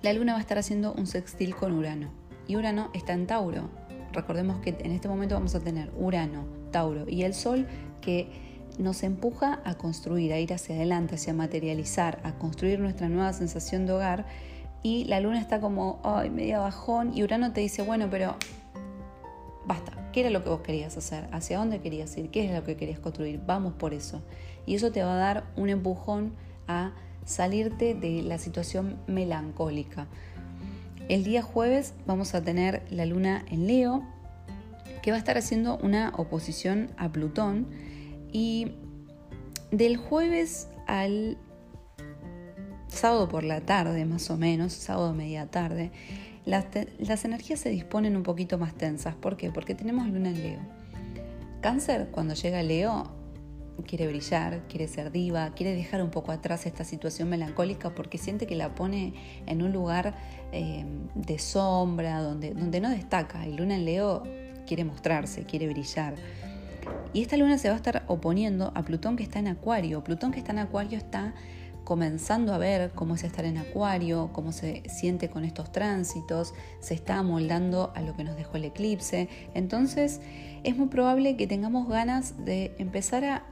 la 0.03 0.13
luna 0.13 0.33
va 0.33 0.39
a 0.39 0.43
estar 0.43 0.59
haciendo 0.59 0.93
un 0.95 1.07
sextil 1.07 1.55
con 1.55 1.73
Urano. 1.73 2.11
y 2.47 2.57
Urano 2.57 2.91
está 2.95 3.13
en 3.13 3.27
Tauro. 3.27 3.69
Recordemos 4.13 4.61
que 4.61 4.71
en 4.71 4.93
este 4.93 5.09
momento 5.09 5.35
vamos 5.35 5.55
a 5.55 5.61
tener 5.61 5.91
Urano, 5.99 6.47
Tauro 6.71 7.07
y 7.09 7.25
el 7.25 7.35
Sol 7.35 7.67
que 8.01 8.48
nos 8.79 9.03
empuja 9.03 9.61
a 9.65 9.75
construir, 9.75 10.33
a 10.33 10.39
ir 10.39 10.53
hacia 10.53 10.77
adelante, 10.77 11.17
hacia 11.17 11.35
materializar, 11.35 12.21
a 12.23 12.33
construir 12.35 12.81
nuestra 12.81 13.09
nueva 13.09 13.33
sensación 13.33 13.87
de 13.87 13.93
hogar 13.93 14.27
y 14.83 15.05
la 15.05 15.21
luna 15.21 15.41
está 15.41 15.61
como, 15.61 16.01
ay, 16.05 16.31
media 16.31 16.61
bajón 16.61 17.17
y 17.17 17.23
Urano 17.23 17.53
te 17.53 17.61
dice, 17.61 17.83
bueno, 17.83 18.09
pero 18.11 18.37
basta, 19.67 19.93
¿qué 20.13 20.21
era 20.21 20.31
lo 20.31 20.43
que 20.45 20.51
vos 20.51 20.61
querías 20.61 20.97
hacer? 20.97 21.29
¿Hacia 21.33 21.59
dónde 21.59 21.81
querías 21.81 22.17
ir? 22.17 22.31
¿Qué 22.31 22.45
es 22.45 22.55
lo 22.55 22.65
que 22.65 22.77
querías 22.77 23.01
construir? 23.01 23.41
Vamos 23.45 23.75
por 23.75 23.93
eso. 23.93 24.23
Y 24.67 24.77
eso 24.77 24.93
te 24.93 25.03
va 25.03 25.15
a 25.15 25.19
dar 25.19 25.45
un 25.57 25.69
empujón 25.69 26.33
a 26.69 26.93
salirte 27.25 27.95
de 27.95 28.23
la 28.23 28.39
situación 28.39 28.99
melancólica. 29.07 30.07
El 31.09 31.25
día 31.25 31.43
jueves 31.43 31.95
vamos 32.07 32.35
a 32.35 32.43
tener 32.43 32.83
la 32.91 33.07
luna 33.07 33.45
en 33.51 33.67
Leo, 33.67 34.05
que 35.03 35.11
va 35.11 35.17
a 35.17 35.19
estar 35.19 35.39
haciendo 35.39 35.79
una 35.79 36.13
oposición 36.17 36.91
a 36.97 37.09
Plutón. 37.11 37.67
Y 38.33 38.73
del 39.71 39.97
jueves 39.97 40.69
al 40.87 41.39
sábado 42.89 43.29
por 43.29 43.45
la 43.45 43.61
tarde, 43.61 44.05
más 44.05 44.31
o 44.31 44.37
menos, 44.37 44.73
sábado 44.73 45.13
media 45.15 45.47
tarde, 45.47 45.93
las, 46.45 47.25
energías 47.25 47.61
se 47.61 47.69
disponen 47.69 48.17
un 48.17 48.23
poquito 48.23 48.59
más 48.59 48.75
tensas. 48.75 49.15
¿Por 49.15 49.37
qué? 49.37 49.51
Porque 49.51 49.75
tenemos 49.75 50.09
luna 50.09 50.31
en 50.31 50.43
Leo. 50.43 50.61
Cáncer, 51.61 52.09
cuando 52.11 52.35
llega 52.35 52.63
Leo, 52.63 53.05
quiere 53.87 54.07
brillar, 54.09 54.63
quiere 54.69 54.89
ser 54.89 55.13
diva, 55.13 55.53
quiere 55.55 55.75
dejar 55.75 56.03
un 56.03 56.11
poco 56.11 56.33
atrás 56.33 56.67
esta 56.67 56.85
situación 56.85 57.29
melancólica 57.29 57.95
porque 57.95 58.17
siente 58.17 58.47
que 58.47 58.57
la 58.57 58.75
pone 58.75 59.13
en 59.47 59.63
un 59.63 59.73
lugar 59.73 60.15
eh, 60.53 60.85
de 61.15 61.39
sombra, 61.39 62.21
donde, 62.23 62.55
donde 62.55 62.81
no 62.81 62.89
destaca. 62.91 63.47
Y 63.47 63.53
Luna 63.53 63.77
en 63.77 63.85
Leo 63.85 64.23
quiere 64.67 64.85
mostrarse, 64.85 65.45
quiere 65.45 65.69
brillar. 65.69 66.15
Y 67.13 67.23
esta 67.23 67.37
luna 67.37 67.59
se 67.59 67.69
va 67.69 67.75
a 67.75 67.77
estar 67.77 68.05
oponiendo 68.07 68.73
a 68.75 68.85
Plutón 68.85 69.17
que 69.17 69.23
está 69.23 69.39
en 69.39 69.49
Acuario. 69.49 70.05
Plutón 70.05 70.31
que 70.31 70.39
está 70.39 70.53
en 70.53 70.59
Acuario 70.59 70.99
está 70.99 71.35
comenzando 71.89 72.53
a 72.53 72.59
ver 72.59 72.91
cómo 72.95 73.15
es 73.15 73.25
estar 73.25 73.47
en 73.47 73.57
Acuario, 73.57 74.29
cómo 74.35 74.53
se 74.53 74.83
siente 74.91 75.31
con 75.31 75.47
estos 75.47 75.73
tránsitos, 75.73 76.53
se 76.81 76.93
está 76.93 77.17
amoldando 77.17 77.93
a 77.95 78.03
lo 78.03 78.15
que 78.15 78.25
nos 78.25 78.37
dejó 78.37 78.59
el 78.59 78.67
eclipse. 78.67 79.31
Entonces 79.55 80.21
es 80.65 80.77
muy 80.77 80.89
probable 80.89 81.39
que 81.39 81.47
tengamos 81.47 81.89
ganas 81.89 82.45
de 82.45 82.75
empezar 82.79 83.25
a 83.25 83.43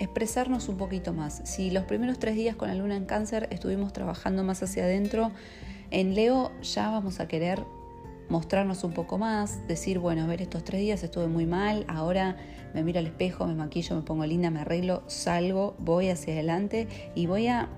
expresarnos 0.00 0.68
un 0.68 0.78
poquito 0.78 1.12
más. 1.12 1.42
Si 1.44 1.70
los 1.70 1.84
primeros 1.84 2.18
tres 2.18 2.34
días 2.34 2.56
con 2.56 2.66
la 2.66 2.74
luna 2.74 2.96
en 2.96 3.06
cáncer 3.06 3.46
estuvimos 3.52 3.92
trabajando 3.92 4.42
más 4.42 4.64
hacia 4.64 4.82
adentro, 4.82 5.30
en 5.92 6.16
Leo 6.16 6.50
ya 6.62 6.90
vamos 6.90 7.20
a 7.20 7.28
querer 7.28 7.62
mostrarnos 8.28 8.84
un 8.84 8.92
poco 8.92 9.18
más, 9.18 9.66
decir, 9.68 9.98
bueno, 9.98 10.22
a 10.22 10.26
ver, 10.26 10.42
estos 10.42 10.64
tres 10.64 10.80
días 10.80 11.02
estuve 11.02 11.28
muy 11.28 11.46
mal, 11.46 11.84
ahora 11.88 12.36
me 12.74 12.82
miro 12.82 12.98
al 12.98 13.06
espejo, 13.06 13.46
me 13.46 13.54
maquillo, 13.54 13.96
me 13.96 14.02
pongo 14.02 14.26
linda, 14.26 14.50
me 14.50 14.60
arreglo, 14.60 15.02
salgo, 15.06 15.74
voy 15.78 16.08
hacia 16.08 16.34
adelante 16.34 16.88
y 17.14 17.26
voy 17.26 17.46
a, 17.46 17.68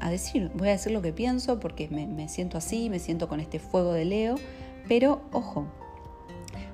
a 0.00 0.10
decir, 0.10 0.50
voy 0.54 0.68
a 0.68 0.72
decir 0.72 0.92
lo 0.92 1.02
que 1.02 1.12
pienso 1.12 1.60
porque 1.60 1.88
me, 1.88 2.06
me 2.06 2.28
siento 2.28 2.58
así, 2.58 2.88
me 2.88 2.98
siento 2.98 3.28
con 3.28 3.40
este 3.40 3.58
fuego 3.58 3.92
de 3.92 4.04
Leo, 4.04 4.36
pero 4.88 5.22
ojo, 5.32 5.66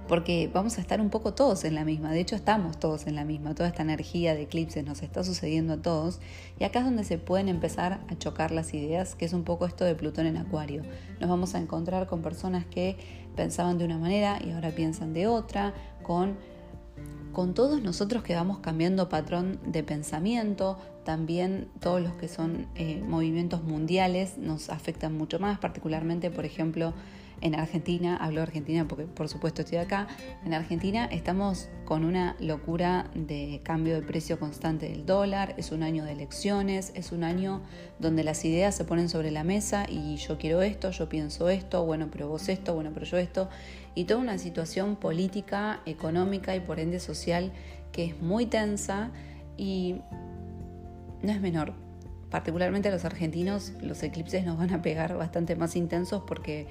porque 0.08 0.50
vamos 0.52 0.78
a 0.78 0.80
estar 0.80 1.00
un 1.00 1.10
poco 1.10 1.34
todos 1.34 1.64
en 1.64 1.74
la 1.74 1.84
misma, 1.84 2.10
de 2.10 2.20
hecho 2.20 2.34
estamos 2.34 2.80
todos 2.80 3.06
en 3.06 3.14
la 3.14 3.24
misma, 3.24 3.54
toda 3.54 3.68
esta 3.68 3.82
energía 3.82 4.34
de 4.34 4.42
eclipses 4.42 4.84
nos 4.84 5.02
está 5.02 5.22
sucediendo 5.22 5.74
a 5.74 5.76
todos. 5.76 6.20
Y 6.58 6.64
acá 6.64 6.80
es 6.80 6.86
donde 6.86 7.04
se 7.04 7.18
pueden 7.18 7.48
empezar 7.48 8.00
a 8.08 8.18
chocar 8.18 8.50
las 8.50 8.74
ideas, 8.74 9.14
que 9.14 9.26
es 9.26 9.32
un 9.32 9.44
poco 9.44 9.66
esto 9.66 9.84
de 9.84 9.94
Plutón 9.94 10.26
en 10.26 10.38
Acuario. 10.38 10.82
Nos 11.20 11.28
vamos 11.28 11.54
a 11.54 11.58
encontrar 11.58 12.06
con 12.06 12.22
personas 12.22 12.64
que 12.64 12.96
pensaban 13.36 13.78
de 13.78 13.84
una 13.84 13.98
manera 13.98 14.38
y 14.44 14.50
ahora 14.50 14.70
piensan 14.70 15.12
de 15.12 15.26
otra, 15.28 15.74
con 16.02 16.36
con 17.32 17.54
todos 17.54 17.82
nosotros 17.82 18.24
que 18.24 18.34
vamos 18.34 18.58
cambiando 18.58 19.08
patrón 19.08 19.60
de 19.64 19.84
pensamiento, 19.84 20.76
también 21.04 21.68
todos 21.78 22.00
los 22.00 22.14
que 22.14 22.26
son 22.26 22.66
eh, 22.74 23.00
movimientos 23.06 23.62
mundiales 23.62 24.38
nos 24.38 24.70
afectan 24.70 25.16
mucho 25.16 25.38
más, 25.38 25.58
particularmente, 25.58 26.32
por 26.32 26.44
ejemplo, 26.44 26.94
en 27.40 27.54
Argentina, 27.54 28.16
hablo 28.16 28.40
de 28.40 28.42
Argentina 28.44 28.86
porque 28.88 29.04
por 29.04 29.28
supuesto 29.28 29.62
estoy 29.62 29.78
acá, 29.78 30.08
en 30.44 30.54
Argentina 30.54 31.06
estamos 31.06 31.68
con 31.84 32.04
una 32.04 32.36
locura 32.40 33.10
de 33.14 33.60
cambio 33.62 33.94
de 33.94 34.02
precio 34.02 34.38
constante 34.38 34.88
del 34.88 35.06
dólar, 35.06 35.54
es 35.56 35.72
un 35.72 35.82
año 35.82 36.04
de 36.04 36.12
elecciones, 36.12 36.92
es 36.94 37.12
un 37.12 37.24
año 37.24 37.62
donde 37.98 38.24
las 38.24 38.44
ideas 38.44 38.74
se 38.74 38.84
ponen 38.84 39.08
sobre 39.08 39.30
la 39.30 39.44
mesa 39.44 39.86
y 39.88 40.16
yo 40.16 40.38
quiero 40.38 40.62
esto, 40.62 40.90
yo 40.90 41.08
pienso 41.08 41.48
esto, 41.48 41.84
bueno, 41.84 42.08
pero 42.10 42.28
vos 42.28 42.48
esto, 42.48 42.74
bueno, 42.74 42.90
pero 42.92 43.06
yo 43.06 43.16
esto, 43.18 43.48
y 43.94 44.04
toda 44.04 44.20
una 44.20 44.38
situación 44.38 44.96
política, 44.96 45.80
económica 45.86 46.54
y 46.54 46.60
por 46.60 46.80
ende 46.80 47.00
social 47.00 47.52
que 47.92 48.04
es 48.04 48.20
muy 48.20 48.46
tensa 48.46 49.10
y 49.56 49.96
no 51.22 51.32
es 51.32 51.40
menor. 51.40 51.74
Particularmente 52.30 52.88
a 52.88 52.92
los 52.92 53.04
argentinos 53.04 53.72
los 53.80 54.02
eclipses 54.02 54.44
nos 54.44 54.58
van 54.58 54.72
a 54.72 54.82
pegar 54.82 55.16
bastante 55.16 55.56
más 55.56 55.76
intensos 55.76 56.22
porque 56.26 56.66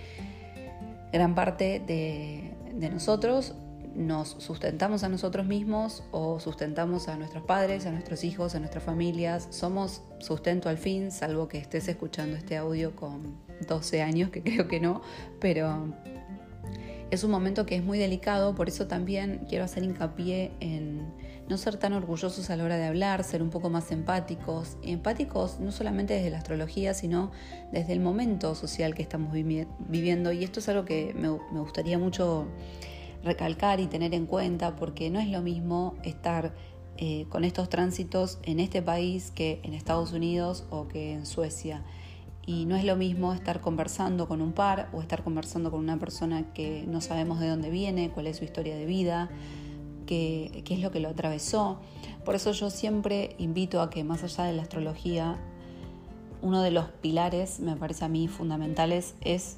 gran 1.11 1.35
parte 1.35 1.81
de, 1.85 2.53
nosotros 2.89 3.55
nos 3.95 4.29
sustentamos 4.29 5.03
a 5.03 5.09
nosotros 5.09 5.47
mismos 5.47 6.03
o 6.11 6.39
sustentamos 6.39 7.07
a 7.07 7.17
nuestros 7.17 7.43
padres, 7.43 7.87
a 7.87 7.91
nuestros 7.91 8.23
hijos, 8.23 8.53
a 8.53 8.59
nuestras 8.59 8.83
familias. 8.83 9.47
Somos 9.49 10.03
sustento 10.19 10.69
al 10.69 10.77
fin, 10.77 11.11
salvo 11.11 11.47
que 11.47 11.57
estés 11.57 11.87
escuchando 11.87 12.37
este 12.37 12.57
audio 12.57 12.95
con 12.95 13.37
12 13.67 14.01
años, 14.03 14.29
que 14.29 14.43
creo 14.43 14.67
que 14.67 14.79
no, 14.79 15.01
pero 15.39 15.93
es 17.09 17.23
un 17.23 17.31
momento 17.31 17.65
que 17.65 17.75
es 17.75 17.83
muy 17.83 17.97
delicado, 17.97 18.53
por 18.53 18.67
eso 18.67 18.87
también 18.87 19.45
quiero 19.49 19.63
hacer 19.63 19.83
hincapié 19.83 20.51
en 20.59 21.01
no 21.49 21.57
ser 21.57 21.77
tan 21.77 21.93
orgullosos 21.93 22.49
a 22.49 22.55
la 22.55 22.63
hora 22.63 22.77
de 22.77 22.85
hablar, 22.85 23.23
ser 23.23 23.41
un 23.41 23.49
poco 23.49 23.69
más 23.69 23.91
empáticos. 23.91 24.77
Empáticos 24.83 25.59
no 25.59 25.71
solamente 25.71 26.13
desde 26.13 26.29
la 26.29 26.37
astrología, 26.37 26.93
sino 26.93 27.31
desde 27.71 27.93
el 27.93 28.01
momento 28.01 28.53
social 28.55 28.93
que 28.93 29.01
estamos 29.01 29.31
viviendo. 29.31 30.31
Y 30.31 30.43
esto 30.43 30.59
es 30.59 30.67
algo 30.69 30.83
que 30.83 31.13
me, 31.13 31.29
gustaría 31.29 31.97
mucho 31.97 32.47
recalcar 33.23 33.79
y 33.79 33.87
tener 33.87 34.13
en 34.13 34.25
cuenta, 34.25 34.75
porque 34.75 35.09
no 35.09 35.19
es 35.19 35.29
lo 35.29 35.41
mismo 35.41 35.95
estar 36.03 36.53
eh, 36.97 37.25
con 37.29 37.45
estos 37.45 37.69
tránsitos 37.69 38.39
en 38.43 38.59
este 38.59 38.81
país 38.81 39.31
que 39.31 39.61
en 39.63 39.73
Estados 39.73 40.11
Unidos 40.11 40.65
o 40.69 40.87
que 40.87 41.13
en 41.13 41.25
Suecia. 41.25 41.83
Y 42.45 42.65
no 42.65 42.75
es 42.75 42.85
lo 42.85 42.95
mismo 42.95 43.33
estar 43.33 43.61
conversando 43.61 44.27
con 44.27 44.41
un 44.41 44.53
par 44.53 44.89
o 44.93 45.01
estar 45.01 45.23
conversando 45.23 45.69
con 45.69 45.79
una 45.81 45.97
persona 45.97 46.53
que 46.53 46.85
no 46.87 47.01
sabemos 47.01 47.39
de 47.39 47.49
dónde 47.49 47.69
viene, 47.69 48.09
cuál 48.09 48.27
es 48.27 48.37
su 48.37 48.45
historia 48.45 48.75
de 48.75 48.85
vida, 48.85 49.29
qué, 50.07 50.63
es 50.67 50.79
lo 50.79 50.89
que 50.89 50.99
lo 50.99 51.09
atravesó. 51.09 51.79
Por 52.25 52.33
eso 52.33 52.51
yo 52.51 52.71
siempre 52.71 53.35
invito 53.37 53.81
a 53.81 53.91
que 53.91 54.03
más 54.03 54.23
allá 54.23 54.45
de 54.45 54.53
la 54.53 54.63
astrología, 54.63 55.37
uno 56.41 56.63
de 56.63 56.71
los 56.71 56.85
pilares, 56.85 57.59
me 57.59 57.75
parece 57.75 58.05
a 58.05 58.07
mí, 58.07 58.27
fundamentales 58.27 59.13
es 59.21 59.57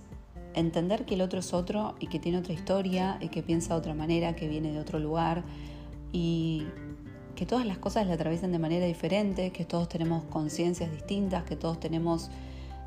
entender 0.54 1.06
que 1.06 1.16
el 1.16 1.22
otro 1.22 1.40
es 1.40 1.54
otro 1.54 1.96
y 2.00 2.08
que 2.08 2.20
tiene 2.20 2.40
otra 2.40 2.54
historia 2.54 3.18
y 3.22 3.30
que 3.30 3.42
piensa 3.42 3.74
de 3.74 3.80
otra 3.80 3.94
manera, 3.94 4.36
que 4.36 4.50
viene 4.50 4.74
de 4.74 4.80
otro 4.80 5.00
lugar 5.00 5.44
y 6.12 6.66
que 7.36 7.46
todas 7.46 7.66
las 7.66 7.78
cosas 7.78 8.06
le 8.06 8.12
atraviesan 8.12 8.52
de 8.52 8.60
manera 8.60 8.86
diferente, 8.86 9.52
que 9.52 9.64
todos 9.64 9.88
tenemos 9.88 10.26
conciencias 10.26 10.92
distintas, 10.92 11.44
que 11.44 11.56
todos 11.56 11.80
tenemos 11.80 12.30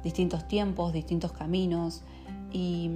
distintos 0.04 0.46
tiempos, 0.46 0.92
distintos 0.92 1.32
caminos 1.32 2.02
y 2.52 2.90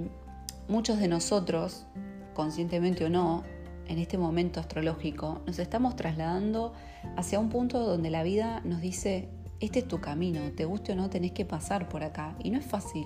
muchos 0.67 0.99
de 0.99 1.07
nosotros, 1.07 1.85
conscientemente 2.33 3.05
o 3.05 3.09
no, 3.09 3.43
en 3.87 3.99
este 3.99 4.17
momento 4.17 4.59
astrológico, 4.59 5.41
nos 5.45 5.59
estamos 5.59 5.95
trasladando 5.95 6.73
hacia 7.15 7.39
un 7.39 7.49
punto 7.49 7.79
donde 7.79 8.09
la 8.09 8.23
vida 8.23 8.61
nos 8.65 8.81
dice, 8.81 9.29
este 9.59 9.79
es 9.79 9.87
tu 9.87 9.99
camino, 9.99 10.39
te 10.55 10.65
guste 10.65 10.93
o 10.93 10.95
no, 10.95 11.09
tenés 11.09 11.31
que 11.31 11.45
pasar 11.45 11.89
por 11.89 12.03
acá. 12.03 12.35
Y 12.43 12.51
no 12.51 12.59
es 12.59 12.65
fácil, 12.65 13.05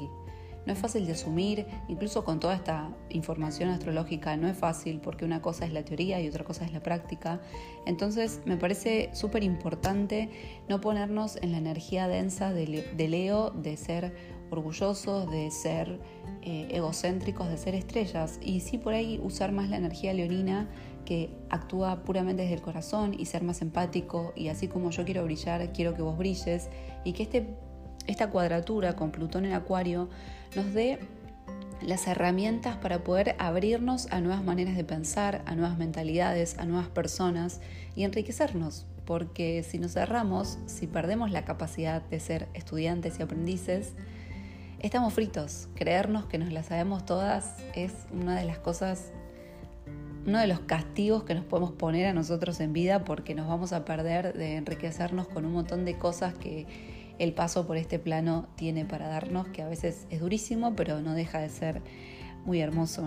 no 0.66 0.74
es 0.74 0.80
fácil 0.80 1.06
de 1.06 1.14
asumir, 1.14 1.66
incluso 1.88 2.24
con 2.24 2.40
toda 2.40 2.56
esta 2.56 2.90
información 3.10 3.70
astrológica, 3.70 4.36
no 4.38 4.48
es 4.48 4.58
fácil 4.58 5.00
porque 5.00 5.26
una 5.26 5.42
cosa 5.42 5.66
es 5.66 5.74
la 5.74 5.84
teoría 5.84 6.22
y 6.22 6.28
otra 6.28 6.44
cosa 6.44 6.66
es 6.66 6.74
la 6.74 6.82
práctica. 6.82 7.42
Entonces 7.86 8.42
me 8.46 8.58
parece 8.58 9.10
súper 9.14 9.44
importante 9.44 10.30
no 10.70 10.82
ponernos 10.82 11.38
en 11.38 11.52
la 11.52 11.58
energía 11.58 12.08
densa 12.08 12.54
de 12.54 13.08
Leo, 13.10 13.52
de 13.52 13.78
ser 13.78 14.41
orgullosos, 14.52 15.30
de 15.32 15.50
ser 15.50 16.00
eh, 16.44 16.68
egocéntricos, 16.72 17.50
de 17.50 17.58
ser 17.58 17.74
estrellas, 17.74 18.40
y 18.42 18.60
sí 18.60 18.78
por 18.78 18.94
ahí 18.94 19.20
usar 19.24 19.52
más 19.52 19.70
la 19.70 19.78
energía 19.78 20.14
leonina 20.14 20.70
que 21.06 21.32
actúa 21.50 22.04
puramente 22.04 22.44
desde 22.44 22.56
el 22.56 22.62
corazón 22.62 23.16
y 23.18 23.26
ser 23.26 23.44
más 23.44 23.62
empático 23.62 24.34
y 24.36 24.50
así 24.50 24.68
como 24.68 24.92
yo 24.92 25.04
quiero 25.04 25.24
brillar, 25.24 25.74
quiero 25.74 25.96
que 25.96 26.02
vos 26.04 26.18
brilles 26.18 26.70
y 27.04 27.14
que 27.14 27.24
este 27.24 27.48
esta 28.08 28.30
cuadratura 28.30 28.96
con 28.96 29.12
Plutón 29.12 29.46
en 29.46 29.54
Acuario 29.54 30.10
nos 30.56 30.74
dé 30.74 31.00
las 31.82 32.08
herramientas 32.08 32.78
para 32.78 33.04
poder 33.04 33.36
abrirnos 33.40 34.08
a 34.12 34.22
nuevas 34.22 34.44
maneras 34.44 34.76
de 34.76 34.84
pensar, 34.84 35.42
a 35.46 35.56
nuevas 35.56 35.78
mentalidades, 35.78 36.58
a 36.58 36.66
nuevas 36.66 36.90
personas 36.90 37.60
y 37.96 38.04
enriquecernos. 38.04 38.86
Porque 39.06 39.64
si 39.64 39.80
nos 39.80 39.94
cerramos, 39.94 40.60
si 40.68 40.88
perdemos 40.88 41.32
la 41.32 41.44
capacidad 41.44 42.02
de 42.02 42.20
ser 42.20 42.48
estudiantes 42.54 43.20
y 43.20 43.24
aprendices, 43.24 43.94
estamos 44.82 45.14
fritos. 45.14 45.68
Creernos 45.76 46.26
que 46.26 46.38
nos 46.38 46.52
las 46.52 46.68
sabemos 46.68 47.06
todas 47.06 47.58
es 47.76 47.94
una 48.12 48.38
de 48.38 48.46
las 48.46 48.58
cosas, 48.58 49.12
uno 50.26 50.40
de 50.40 50.48
los 50.48 50.62
castigos 50.62 51.24
que 51.24 51.36
nos 51.36 51.46
podemos 51.46 51.72
poner 51.72 52.08
a 52.08 52.14
nosotros 52.14 52.60
en 52.60 52.74
vida 52.74 53.06
porque 53.06 53.36
nos 53.36 53.48
vamos 53.48 53.74
a 53.74 53.86
perder 53.86 54.34
de 54.34 54.56
enriquecernos 54.56 55.28
con 55.28 55.46
un 55.46 55.54
montón 55.54 55.86
de 55.86 55.98
cosas 55.98 56.34
que 56.34 56.66
el 57.20 57.34
paso 57.34 57.68
por 57.68 57.78
este 57.78 58.00
plano 58.00 58.48
tiene 58.56 58.84
para 58.84 59.08
darnos, 59.08 59.48
que 59.50 59.62
a 59.62 59.68
veces 59.68 60.08
es 60.10 60.20
durísimo, 60.20 60.76
pero 60.76 61.00
no 61.02 61.14
deja 61.14 61.40
de 61.40 61.50
ser 61.50 61.82
muy 62.46 62.60
hermoso. 62.60 63.06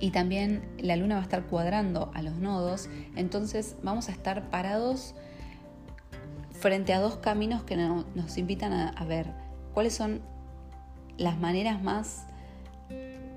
Y 0.00 0.10
también 0.10 0.62
la 0.78 0.96
luna 0.96 1.14
va 1.14 1.20
a 1.20 1.24
estar 1.24 1.44
cuadrando 1.44 2.10
a 2.14 2.22
los 2.22 2.34
nodos, 2.34 2.88
entonces 3.14 3.76
vamos 3.84 4.08
a 4.08 4.12
estar 4.12 4.50
parados 4.50 5.14
frente 6.50 6.92
a 6.92 7.00
dos 7.00 7.16
caminos 7.16 7.62
que 7.62 7.76
nos 7.76 8.38
invitan 8.38 8.72
a, 8.72 9.04
ver 9.04 9.28
cuáles 9.72 9.94
son 9.94 10.33
las 11.18 11.38
maneras 11.38 11.82
más 11.82 12.26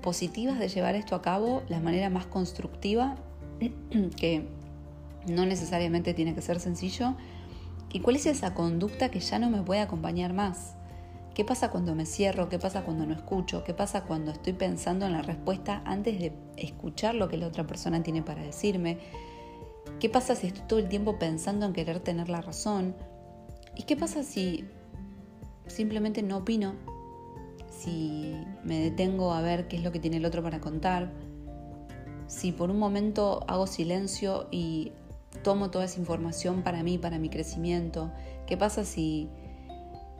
positivas 0.02 0.58
de 0.58 0.68
llevar 0.68 0.94
esto 0.94 1.14
a 1.14 1.22
cabo, 1.22 1.62
la 1.68 1.80
manera 1.80 2.10
más 2.10 2.26
constructiva, 2.26 3.16
que 4.16 4.48
no 5.26 5.46
necesariamente 5.46 6.14
tiene 6.14 6.34
que 6.34 6.42
ser 6.42 6.60
sencillo, 6.60 7.14
y 7.92 8.00
cuál 8.00 8.16
es 8.16 8.26
esa 8.26 8.54
conducta 8.54 9.10
que 9.10 9.20
ya 9.20 9.38
no 9.38 9.50
me 9.50 9.62
puede 9.62 9.80
acompañar 9.80 10.32
más. 10.32 10.74
¿Qué 11.34 11.44
pasa 11.44 11.70
cuando 11.70 11.94
me 11.94 12.04
cierro? 12.04 12.48
¿Qué 12.48 12.58
pasa 12.58 12.82
cuando 12.82 13.06
no 13.06 13.14
escucho? 13.14 13.62
¿Qué 13.64 13.72
pasa 13.72 14.02
cuando 14.02 14.32
estoy 14.32 14.54
pensando 14.54 15.06
en 15.06 15.12
la 15.12 15.22
respuesta 15.22 15.82
antes 15.84 16.18
de 16.18 16.32
escuchar 16.56 17.14
lo 17.14 17.28
que 17.28 17.36
la 17.36 17.46
otra 17.46 17.66
persona 17.66 18.02
tiene 18.02 18.22
para 18.22 18.42
decirme? 18.42 18.98
¿Qué 20.00 20.08
pasa 20.08 20.34
si 20.34 20.48
estoy 20.48 20.62
todo 20.66 20.78
el 20.80 20.88
tiempo 20.88 21.18
pensando 21.18 21.64
en 21.64 21.72
querer 21.72 22.00
tener 22.00 22.28
la 22.28 22.40
razón? 22.40 22.96
¿Y 23.76 23.84
qué 23.84 23.96
pasa 23.96 24.24
si 24.24 24.64
simplemente 25.66 26.22
no 26.22 26.38
opino? 26.38 26.74
Si 27.78 28.34
me 28.64 28.80
detengo 28.80 29.32
a 29.32 29.40
ver 29.40 29.68
qué 29.68 29.76
es 29.76 29.84
lo 29.84 29.92
que 29.92 30.00
tiene 30.00 30.16
el 30.16 30.24
otro 30.24 30.42
para 30.42 30.60
contar. 30.60 31.12
Si 32.26 32.52
por 32.52 32.70
un 32.70 32.78
momento 32.78 33.44
hago 33.46 33.66
silencio 33.66 34.48
y 34.50 34.92
tomo 35.42 35.70
toda 35.70 35.84
esa 35.84 36.00
información 36.00 36.62
para 36.62 36.82
mí, 36.82 36.98
para 36.98 37.18
mi 37.18 37.28
crecimiento. 37.28 38.10
¿Qué 38.46 38.56
pasa 38.56 38.84
si 38.84 39.28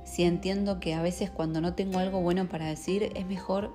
si 0.04 0.22
entiendo 0.22 0.80
que 0.80 0.94
a 0.94 1.02
veces 1.02 1.30
cuando 1.30 1.60
no 1.60 1.74
tengo 1.74 1.98
algo 1.98 2.22
bueno 2.22 2.48
para 2.48 2.64
decir 2.64 3.12
es 3.14 3.26
mejor 3.26 3.74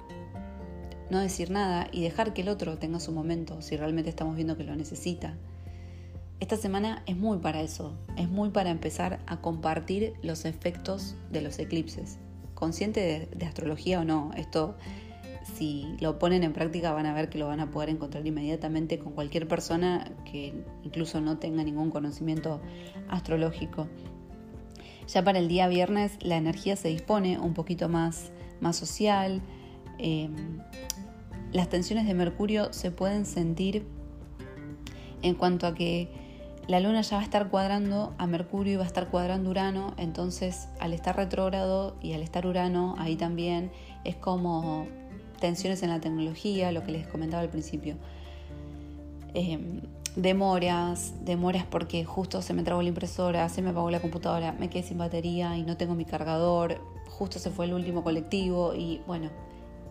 no 1.12 1.20
decir 1.20 1.52
nada 1.52 1.88
y 1.92 2.02
dejar 2.02 2.34
que 2.34 2.42
el 2.42 2.50
otro 2.50 2.80
tenga 2.80 3.00
su 3.00 3.12
momento 3.12 3.62
si 3.62 3.78
realmente 3.78 4.10
estamos 4.10 4.36
viendo 4.36 4.58
que 4.58 4.64
lo 4.64 4.76
necesita. 4.76 5.38
Esta 6.40 6.58
semana 6.58 7.04
es 7.06 7.16
muy 7.16 7.38
para 7.38 7.62
eso, 7.62 7.94
es 8.18 8.30
muy 8.30 8.50
para 8.50 8.72
empezar 8.72 9.20
a 9.28 9.42
compartir 9.42 10.14
los 10.24 10.46
efectos 10.46 11.16
de 11.32 11.42
los 11.42 11.60
eclipses. 11.60 12.18
Consciente 12.64 13.28
de, 13.36 13.46
astrología 13.46 14.00
o 14.00 14.06
no, 14.06 14.32
esto 14.38 14.78
si 15.58 15.98
lo 16.00 16.18
ponen 16.18 16.44
en 16.44 16.54
práctica 16.54 16.94
van 16.94 17.06
a 17.06 17.14
ver 17.14 17.28
que 17.28 17.38
lo 17.38 17.46
van 17.46 17.60
a 17.60 17.70
poder 17.70 17.90
encontrar 17.90 18.26
inmediatamente 18.26 19.00
con 19.00 19.12
cualquier 19.12 19.50
persona 19.50 20.10
que 20.24 20.54
incluso 20.82 21.20
no 21.20 21.40
tenga 21.40 21.62
ningún 21.66 21.92
conocimiento 21.92 22.62
astrológico. 23.10 23.90
Ya 25.10 25.22
para 25.26 25.40
el 25.40 25.50
día 25.50 25.68
viernes 25.68 26.14
la 26.22 26.38
energía 26.38 26.78
se 26.78 26.88
dispone 26.88 27.38
un 27.38 27.54
poquito 27.54 27.90
más, 27.90 28.32
más 28.62 28.78
social. 28.78 29.42
Em, 29.98 30.62
las 31.52 31.68
tensiones 31.68 32.08
de 32.08 32.14
Mercurio 32.14 32.72
se 32.72 32.92
pueden 32.92 33.26
sentir 33.26 33.86
en 35.22 35.36
cuanto 35.36 35.68
a 35.68 35.76
que 35.76 36.23
la 36.68 36.80
luna 36.80 37.02
ya 37.02 37.18
va 37.18 37.22
a 37.22 37.26
estar 37.26 37.50
cuadrando 37.50 38.14
a 38.18 38.26
Mercurio 38.26 38.74
y 38.74 38.76
va 38.78 38.84
a 38.84 38.88
estar 38.88 39.10
cuadrando 39.10 39.50
Urano, 39.50 39.94
entonces 39.98 40.70
al 40.80 40.94
estar 40.94 41.16
retrógrado 41.16 41.96
y 42.02 42.14
al 42.14 42.22
estar 42.22 42.48
Urano 42.48 42.96
ahí 42.98 43.16
también 43.16 43.72
es 44.06 44.16
como 44.16 44.88
tensiones 45.40 45.84
en 45.84 45.90
la 45.90 46.00
tecnología, 46.00 46.72
lo 46.72 46.84
que 46.84 46.94
les 46.94 47.08
comentaba 47.08 47.44
al 47.44 47.50
principio. 47.50 47.96
Em, 49.34 49.82
demoras, 50.16 51.14
demoras 51.26 51.66
porque 51.66 52.06
justo 52.06 52.42
se 52.42 52.54
me 52.54 52.64
trabó 52.64 52.82
la 52.82 52.90
impresora, 52.90 53.50
se 53.50 53.62
me 53.62 53.72
apagó 53.72 53.92
la 53.92 54.00
computadora, 54.00 54.54
me 54.54 54.70
quedé 54.70 54.84
sin 54.84 54.98
batería 54.98 55.58
y 55.58 55.64
no 55.64 55.76
tengo 55.76 55.96
mi 55.96 56.06
cargador, 56.06 56.80
justo 57.10 57.40
se 57.40 57.50
fue 57.50 57.66
el 57.66 57.74
último 57.74 58.04
colectivo 58.04 58.74
y 58.74 59.02
bueno, 59.06 59.30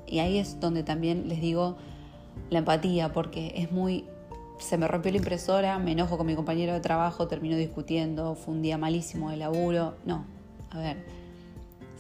y 0.07 0.21
ahí 0.21 0.39
es 0.39 0.59
donde 0.59 0.83
también 0.83 1.29
les 1.29 1.41
digo 1.41 1.77
la 2.51 2.61
empatía 2.61 3.13
porque 3.13 3.53
es 3.57 3.73
muy 3.73 4.07
se 4.59 4.79
me 4.79 4.87
rompió 4.89 5.11
la 5.11 5.19
impresora, 5.19 5.79
me 5.79 5.93
enojo 5.93 6.17
con 6.17 6.27
mi 6.27 6.35
compañero 6.35 6.73
de 6.73 6.81
trabajo, 6.81 7.29
termino 7.29 7.57
discutiendo, 7.57 8.35
fue 8.35 8.55
un 8.55 8.63
día 8.63 8.79
malísimo 8.79 9.31
de 9.31 9.37
laburo. 9.37 9.97
No, 10.05 10.25
a 10.71 10.79
ver, 10.79 11.05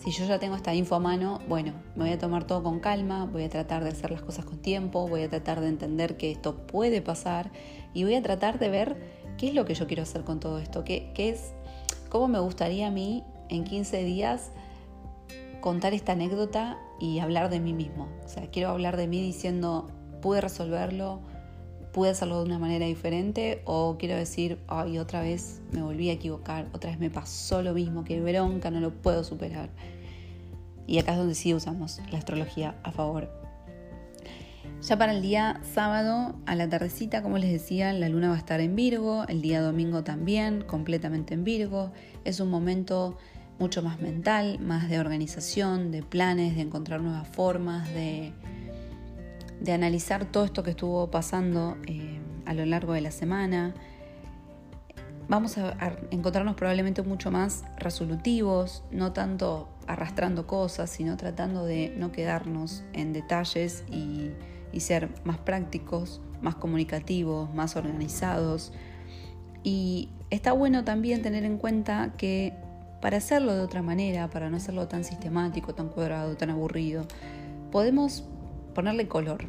si 0.03 0.11
yo 0.11 0.25
ya 0.25 0.41
tengo 0.41 0.57
esta 0.57 0.75
info 0.75 0.97
a 0.97 0.99
mano, 0.99 1.39
bueno, 1.49 1.75
me 1.95 2.05
voy 2.05 2.13
a 2.13 2.19
tomar 2.19 2.45
todo 2.45 2.63
con 2.63 2.81
calma, 2.81 3.27
voy 3.27 3.45
a 3.45 3.49
tratar 3.49 3.85
de 3.85 3.91
hacer 3.91 4.11
las 4.11 4.23
cosas 4.23 4.45
con 4.45 4.59
tiempo, 4.59 5.07
voy 5.07 5.23
a 5.23 5.29
tratar 5.29 5.61
de 5.61 5.69
entender 5.69 6.17
que 6.17 6.33
esto 6.33 6.57
puede 6.67 7.01
pasar 7.03 7.53
y 7.95 8.03
voy 8.03 8.15
a 8.15 8.23
tratar 8.23 8.59
de 8.59 8.69
ver 8.69 8.97
qué 9.39 9.49
es 9.49 9.55
lo 9.55 9.65
que 9.65 9.75
yo 9.75 9.87
quiero 9.87 10.03
hacer 10.03 10.25
con 10.25 10.41
todo 10.41 10.59
esto, 10.59 10.83
qué, 10.85 11.13
es, 11.17 11.53
cómo 12.09 12.27
me 12.27 12.41
gustaría 12.41 12.89
a 12.89 12.91
mí 12.91 13.23
en 13.49 13.63
15 13.63 14.03
días 14.03 14.51
contar 15.61 15.95
esta 15.95 16.13
anécdota 16.13 16.79
y 16.99 17.21
hablar 17.21 17.49
de 17.49 17.61
mí 17.61 17.73
mismo. 17.73 18.09
O 18.25 18.29
sea, 18.29 18.51
quiero 18.51 18.71
hablar 18.71 18.97
de 18.97 19.07
mí 19.07 19.21
diciendo, 19.21 19.89
pude 20.21 20.41
resolverlo, 20.41 21.21
pude 21.93 22.11
hacerlo 22.11 22.39
de 22.39 22.47
una 22.47 22.59
manera 22.59 22.87
diferente 22.87 23.63
o 23.65 23.97
quiero 23.99 24.17
decir, 24.17 24.59
ay, 24.67 24.99
otra 24.99 25.21
vez 25.21 25.61
me 25.73 25.83
volví 25.83 26.11
a 26.11 26.15
equivocar, 26.15 26.67
otra 26.73 26.91
vez 26.91 26.99
me 26.99 27.11
pasó 27.11 27.63
lo 27.63 27.75
mismo, 27.75 28.05
que 28.05 28.21
bronca, 28.21 28.71
no 28.71 28.81
lo 28.81 28.91
puedo 28.91 29.25
superar. 29.25 29.71
Y 30.87 30.99
acá 30.99 31.13
es 31.13 31.19
donde 31.19 31.35
sí 31.35 31.55
usamos 31.55 32.01
la 32.11 32.19
astrología 32.19 32.75
a 32.83 32.93
favor. 32.93 33.31
Ya 34.83 34.99
para 34.99 35.13
el 35.13 35.23
día 35.23 35.61
sábado, 35.63 36.35
a 36.45 36.57
la 36.57 36.69
tardecita, 36.69 37.23
como 37.23 37.39
les 37.39 37.53
decía, 37.53 37.93
la 37.93 38.09
luna 38.09 38.31
va 38.31 38.35
a 38.35 38.39
estar 38.39 38.61
en 38.61 38.75
Virgo, 38.75 39.25
el 39.29 39.41
día 39.41 39.61
domingo 39.61 40.03
también, 40.03 40.63
completamente 40.63 41.35
en 41.35 41.45
Virgo. 41.45 41.93
Es 42.25 42.41
un 42.41 42.51
momento 42.51 43.17
mucho 43.61 43.81
más 43.81 44.01
mental, 44.01 44.59
más 44.59 44.89
de 44.89 44.99
organización, 44.99 45.93
de 45.93 46.03
planes, 46.03 46.57
de 46.57 46.63
encontrar 46.63 47.01
nuevas 47.01 47.29
formas, 47.29 47.89
de 47.95 48.33
de 49.63 49.73
analizar 49.73 50.25
todo 50.25 50.45
esto 50.45 50.63
que 50.63 50.71
estuvo 50.71 51.11
pasando 51.11 51.77
eh, 51.87 52.19
a 52.47 52.55
lo 52.55 52.67
largo 52.67 52.95
de 52.95 53.01
la 53.01 53.13
semana. 53.13 53.75
Vamos 55.29 55.57
a, 55.57 55.97
encontrarnos 56.11 56.57
probablemente 56.57 57.03
mucho 57.03 57.31
más 57.31 57.65
resolutivos, 57.79 58.83
no 58.91 59.13
tanto 59.13 59.69
arrastrando 59.87 60.47
cosas, 60.47 60.91
sino 60.91 61.17
tratando 61.17 61.65
de 61.65 61.95
no 61.97 62.11
quedarnos 62.11 62.83
en 62.93 63.13
detalles 63.13 63.85
y, 63.91 64.31
y 64.73 64.81
ser 64.81 65.11
más 65.25 65.39
prácticos, 65.39 66.21
más 66.41 66.57
comunicativos, 66.57 67.55
más 67.55 67.77
organizados. 67.77 68.73
Y 69.63 70.11
está 70.31 70.53
bueno 70.53 70.83
también 70.83 71.23
tener 71.23 71.45
en 71.45 71.57
cuenta 71.57 72.13
que 72.17 72.53
para 73.01 73.19
hacerlo 73.19 73.55
de 73.55 73.63
otra 73.63 73.81
manera, 73.81 74.29
para 74.29 74.51
no 74.51 74.57
hacerlo 74.57 74.89
tan 74.89 75.05
sistemático, 75.05 75.75
tan 75.75 75.89
cuadrado, 75.89 76.37
tan 76.37 76.51
aburrido, 76.51 77.07
podemos 77.71 78.25
ponerle 78.75 79.09
color, 79.09 79.45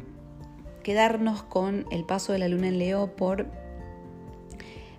quedarnos 0.82 1.42
con 1.42 1.86
el 1.90 2.04
paso 2.04 2.32
de 2.32 2.38
la 2.38 2.48
luna 2.48 2.68
en 2.68 2.78
Leo 2.78 3.16
por 3.16 3.46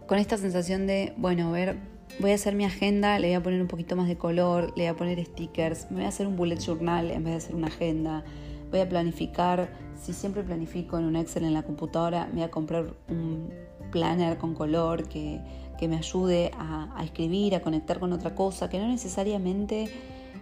con 0.08 0.20
esta 0.20 0.38
sensación 0.38 0.86
de, 0.86 1.14
bueno, 1.18 1.50
a 1.50 1.52
ver, 1.52 1.78
voy 2.20 2.32
a 2.32 2.36
hacer 2.36 2.56
mi 2.56 2.66
agenda, 2.66 3.18
le 3.20 3.28
voy 3.28 3.36
a 3.36 3.44
poner 3.44 3.62
un 3.62 3.68
poquito 3.68 3.96
más 3.96 4.08
de 4.08 4.18
color, 4.18 4.74
le 4.76 4.84
voy 4.84 4.86
a 4.88 4.96
poner 4.96 5.24
stickers, 5.24 5.90
me 5.90 5.98
voy 5.98 6.06
a 6.06 6.10
hacer 6.10 6.28
un 6.28 6.36
bullet 6.36 6.60
journal 6.60 7.12
en 7.12 7.24
vez 7.24 7.34
de 7.34 7.38
hacer 7.38 7.56
una 7.56 7.68
agenda, 7.68 8.24
voy 8.70 8.82
a 8.82 8.90
planificar, 8.90 9.70
si 10.00 10.14
siempre 10.14 10.44
planifico 10.44 10.98
en 10.98 11.06
un 11.06 11.16
Excel 11.16 11.44
en 11.44 11.54
la 11.54 11.64
computadora, 11.64 12.28
me 12.28 12.34
voy 12.34 12.44
a 12.44 12.52
comprar 12.52 12.94
un 13.10 13.50
planner 13.92 14.38
con 14.38 14.54
color 14.54 15.08
que, 15.08 15.42
me 15.88 15.98
ayude 15.98 16.52
a, 16.58 17.02
escribir, 17.04 17.54
a 17.54 17.62
conectar 17.62 18.00
con 18.00 18.12
otra 18.14 18.34
cosa, 18.34 18.70
que 18.70 18.80
no 18.80 18.88
necesariamente 18.88 19.88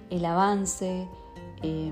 el 0.10 0.24
avance. 0.24 1.08
Eh, 1.63 1.91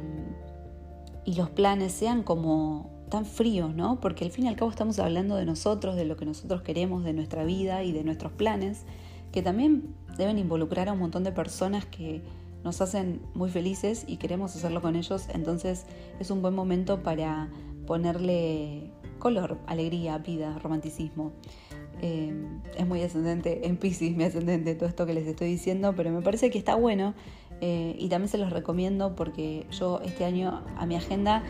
y 1.26 1.36
los 1.36 1.50
planes 1.50 1.92
sean 1.92 2.24
como 2.24 2.90
tan 3.10 3.26
fríos, 3.26 3.76
¿no? 3.76 4.00
Porque 4.00 4.26
al 4.26 4.32
fin 4.32 4.46
y 4.46 4.48
al 4.48 4.56
cabo 4.56 4.72
estamos 4.72 4.98
hablando 5.00 5.36
de 5.36 5.46
nosotros, 5.46 5.96
de 5.96 6.06
lo 6.06 6.16
que 6.16 6.26
nosotros 6.26 6.62
queremos, 6.62 7.04
de 7.04 7.14
nuestra 7.14 7.44
vida 7.44 7.84
y 7.84 7.92
de 7.92 8.04
nuestros 8.04 8.32
planes, 8.32 8.86
que 9.32 9.42
también 9.42 9.96
deben 10.18 10.40
involucrar 10.40 10.90
a 10.90 10.94
un 10.94 11.00
montón 11.00 11.24
de 11.24 11.32
personas 11.32 11.86
que 11.86 12.22
nos 12.64 12.82
hacen 12.82 13.22
muy 13.34 13.50
felices 13.50 14.06
y 14.08 14.18
queremos 14.18 14.56
hacerlo 14.56 14.82
con 14.82 14.96
ellos, 14.96 15.28
entonces 15.34 15.86
es 16.20 16.32
un 16.32 16.42
buen 16.42 16.54
momento 16.54 17.04
para 17.04 17.50
ponerle 17.86 18.92
color, 19.20 19.58
alegría, 19.68 20.18
vida, 20.18 20.58
romanticismo. 20.60 21.32
Eh, 22.02 22.34
es 22.78 22.88
muy 22.88 23.02
ascendente 23.02 23.68
en 23.68 23.78
Pisces, 23.78 24.16
mi 24.16 24.24
ascendente, 24.24 24.74
todo 24.76 24.90
esto 24.90 25.06
que 25.06 25.14
les 25.14 25.28
estoy 25.28 25.50
diciendo, 25.50 25.94
pero 25.96 26.12
me 26.12 26.22
parece 26.22 26.50
que 26.50 26.58
está 26.58 26.76
bueno 26.76 27.14
eh, 27.62 27.96
y 27.98 28.10
también 28.10 28.30
se 28.30 28.38
los 28.38 28.52
recomiendo 28.52 29.16
porque 29.16 29.68
yo 29.72 30.02
este 30.04 30.26
año 30.26 30.64
a 30.78 30.86
mi 30.86 30.96
agenda, 30.96 31.44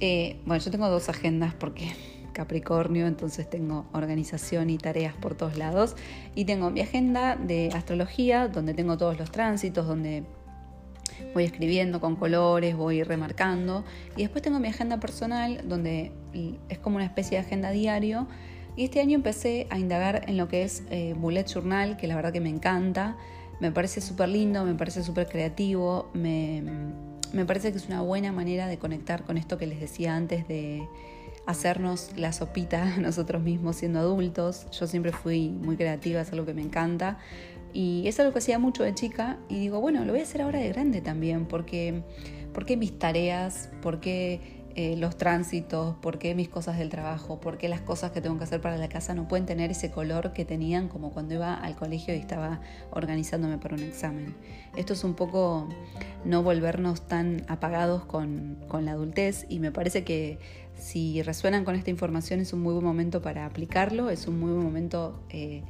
eh, 0.00 0.40
bueno, 0.44 0.62
yo 0.62 0.70
tengo 0.70 0.88
dos 0.88 1.08
agendas 1.08 1.54
porque 1.54 1.92
Capricornio, 2.34 3.06
entonces 3.06 3.48
tengo 3.48 3.86
organización 3.94 4.68
y 4.68 4.76
tareas 4.76 5.14
por 5.14 5.34
todos 5.36 5.56
lados. 5.56 5.96
Y 6.34 6.44
tengo 6.44 6.70
mi 6.70 6.82
agenda 6.82 7.36
de 7.36 7.70
astrología, 7.74 8.48
donde 8.48 8.74
tengo 8.74 8.98
todos 8.98 9.18
los 9.18 9.30
tránsitos, 9.30 9.86
donde 9.86 10.24
voy 11.32 11.44
escribiendo 11.44 12.00
con 12.00 12.16
colores, 12.16 12.76
voy 12.76 13.02
remarcando. 13.02 13.84
Y 14.16 14.22
después 14.22 14.42
tengo 14.42 14.60
mi 14.60 14.68
agenda 14.68 15.00
personal, 15.00 15.62
donde 15.66 16.12
es 16.68 16.78
como 16.78 16.96
una 16.96 17.06
especie 17.06 17.38
de 17.38 17.46
agenda 17.46 17.70
diario. 17.70 18.26
Y 18.76 18.84
este 18.84 19.00
año 19.00 19.14
empecé 19.14 19.66
a 19.70 19.78
indagar 19.78 20.24
en 20.28 20.36
lo 20.36 20.48
que 20.48 20.64
es 20.64 20.82
eh, 20.90 21.14
Bullet 21.16 21.46
Journal, 21.46 21.96
que 21.96 22.06
la 22.08 22.16
verdad 22.16 22.32
que 22.32 22.40
me 22.40 22.50
encanta. 22.50 23.16
Me 23.60 23.70
parece 23.70 24.00
súper 24.00 24.28
lindo, 24.28 24.64
me 24.64 24.74
parece 24.74 25.02
súper 25.02 25.28
creativo, 25.28 26.10
me, 26.14 26.62
me 27.32 27.44
parece 27.44 27.72
que 27.72 27.78
es 27.78 27.86
una 27.86 28.02
buena 28.02 28.32
manera 28.32 28.66
de 28.66 28.78
conectar 28.78 29.24
con 29.24 29.36
esto 29.36 29.58
que 29.58 29.66
les 29.66 29.80
decía 29.80 30.16
antes 30.16 30.46
de 30.48 30.86
hacernos 31.46 32.10
la 32.16 32.32
sopita 32.32 32.96
nosotros 32.98 33.42
mismos 33.42 33.76
siendo 33.76 33.98
adultos. 33.98 34.66
Yo 34.70 34.86
siempre 34.86 35.12
fui 35.12 35.50
muy 35.50 35.76
creativa, 35.76 36.20
es 36.20 36.32
algo 36.32 36.46
que 36.46 36.54
me 36.54 36.62
encanta. 36.62 37.18
Y 37.72 38.06
es 38.06 38.20
algo 38.20 38.32
que 38.32 38.38
hacía 38.38 38.60
mucho 38.60 38.84
de 38.84 38.94
chica 38.94 39.38
y 39.48 39.58
digo, 39.58 39.80
bueno, 39.80 40.04
lo 40.04 40.12
voy 40.12 40.20
a 40.20 40.22
hacer 40.22 40.42
ahora 40.42 40.60
de 40.60 40.68
grande 40.68 41.00
también, 41.00 41.46
porque, 41.46 42.04
porque 42.52 42.76
mis 42.76 42.96
tareas, 43.00 43.68
porque 43.82 44.63
eh, 44.76 44.96
los 44.96 45.16
tránsitos, 45.16 45.94
por 45.96 46.18
qué 46.18 46.34
mis 46.34 46.48
cosas 46.48 46.78
del 46.78 46.88
trabajo, 46.88 47.38
por 47.38 47.58
qué 47.58 47.68
las 47.68 47.80
cosas 47.80 48.10
que 48.10 48.20
tengo 48.20 48.38
que 48.38 48.44
hacer 48.44 48.60
para 48.60 48.76
la 48.76 48.88
casa 48.88 49.14
no 49.14 49.28
pueden 49.28 49.46
tener 49.46 49.70
ese 49.70 49.92
color 49.92 50.32
que 50.32 50.44
tenían 50.44 50.88
como 50.88 51.12
cuando 51.12 51.34
iba 51.34 51.54
al 51.54 51.76
colegio 51.76 52.12
y 52.12 52.18
estaba 52.18 52.60
organizándome 52.90 53.58
para 53.58 53.76
un 53.76 53.84
examen. 53.84 54.34
Esto 54.76 54.94
es 54.94 55.04
un 55.04 55.14
poco 55.14 55.68
no 56.24 56.42
volvernos 56.42 57.06
tan 57.06 57.44
apagados 57.46 58.04
con, 58.04 58.58
la 58.82 58.90
adultez 58.90 59.46
y 59.48 59.60
me 59.60 59.70
parece 59.70 60.02
que 60.02 60.40
si 60.76 61.22
resuenan 61.22 61.64
con 61.64 61.76
esta 61.76 61.90
información 61.90 62.40
es 62.40 62.52
un 62.52 62.60
muy 62.60 62.72
buen 62.72 62.84
momento 62.84 63.22
para 63.22 63.46
aplicarlo, 63.46 64.10
es 64.10 64.26
un 64.26 64.40
muy 64.40 64.50
buen 64.50 64.64
momento 64.64 65.22
eh, 65.28 65.62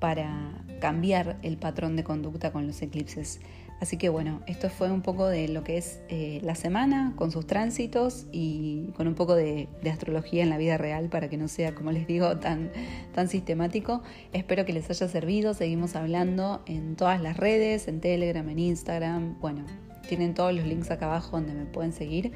para 0.00 0.62
cambiar 0.82 1.38
el 1.40 1.56
patrón 1.56 1.96
de 1.96 2.04
conducta 2.04 2.52
con 2.52 2.66
los 2.66 2.82
eclipses. 2.82 3.40
Así 3.80 3.96
que 3.98 4.08
bueno, 4.08 4.40
esto 4.46 4.70
fue 4.70 4.90
un 4.90 5.02
poco 5.02 5.28
de 5.28 5.48
lo 5.48 5.62
que 5.62 5.76
es 5.76 6.00
eh, 6.08 6.40
la 6.42 6.54
semana 6.54 7.12
con 7.16 7.30
sus 7.30 7.46
tránsitos 7.46 8.26
y 8.32 8.92
con 8.96 9.08
un 9.08 9.14
poco 9.14 9.34
de, 9.34 9.68
astrología 9.90 10.42
en 10.42 10.50
la 10.50 10.56
vida 10.56 10.78
real 10.78 11.08
para 11.08 11.28
que 11.28 11.36
no 11.36 11.48
sea, 11.48 11.74
como 11.74 11.92
les 11.92 12.06
digo, 12.06 12.38
tan, 12.38 12.70
tan 13.14 13.28
sistemático. 13.28 14.02
Espero 14.32 14.64
que 14.64 14.72
les 14.72 14.88
haya 14.88 15.08
servido. 15.08 15.54
Seguimos 15.54 15.96
hablando 15.96 16.62
en 16.66 16.96
todas 16.96 17.20
las 17.20 17.36
redes, 17.36 17.88
en 17.88 18.00
Telegram, 18.00 18.48
en 18.48 18.58
Instagram. 18.58 19.38
Bueno, 19.40 19.64
tienen 20.08 20.34
todos 20.34 20.54
los 20.54 20.64
links 20.66 20.90
acá 20.90 21.06
abajo 21.06 21.36
donde 21.36 21.54
me 21.54 21.66
pueden 21.66 21.92
seguir. 21.92 22.32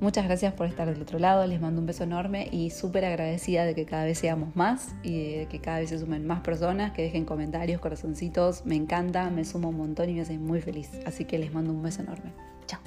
Muchas 0.00 0.24
gracias 0.24 0.52
por 0.52 0.66
estar 0.66 0.88
del 0.88 1.00
otro 1.00 1.18
lado, 1.18 1.46
les 1.46 1.60
mando 1.60 1.80
un 1.80 1.86
beso 1.86 2.04
enorme 2.04 2.48
y 2.50 2.70
súper 2.70 3.04
agradecida 3.04 3.64
de 3.64 3.74
que 3.74 3.86
cada 3.86 4.04
vez 4.04 4.18
seamos 4.18 4.54
más 4.54 4.94
y 5.02 5.38
de 5.38 5.46
que 5.46 5.60
cada 5.60 5.78
vez 5.78 5.90
se 5.90 5.98
sumen 5.98 6.26
más 6.26 6.40
personas, 6.40 6.92
que 6.92 7.02
dejen 7.02 7.24
comentarios, 7.24 7.80
corazoncitos, 7.80 8.66
me 8.66 8.74
encanta, 8.74 9.30
me 9.30 9.44
sumo 9.44 9.68
un 9.70 9.78
montón 9.78 10.10
y 10.10 10.14
me 10.14 10.22
hace 10.22 10.38
muy 10.38 10.60
feliz. 10.60 10.90
Así 11.06 11.24
que 11.24 11.38
les 11.38 11.52
mando 11.52 11.72
un 11.72 11.82
beso 11.82 12.02
enorme. 12.02 12.32
Chao. 12.66 12.80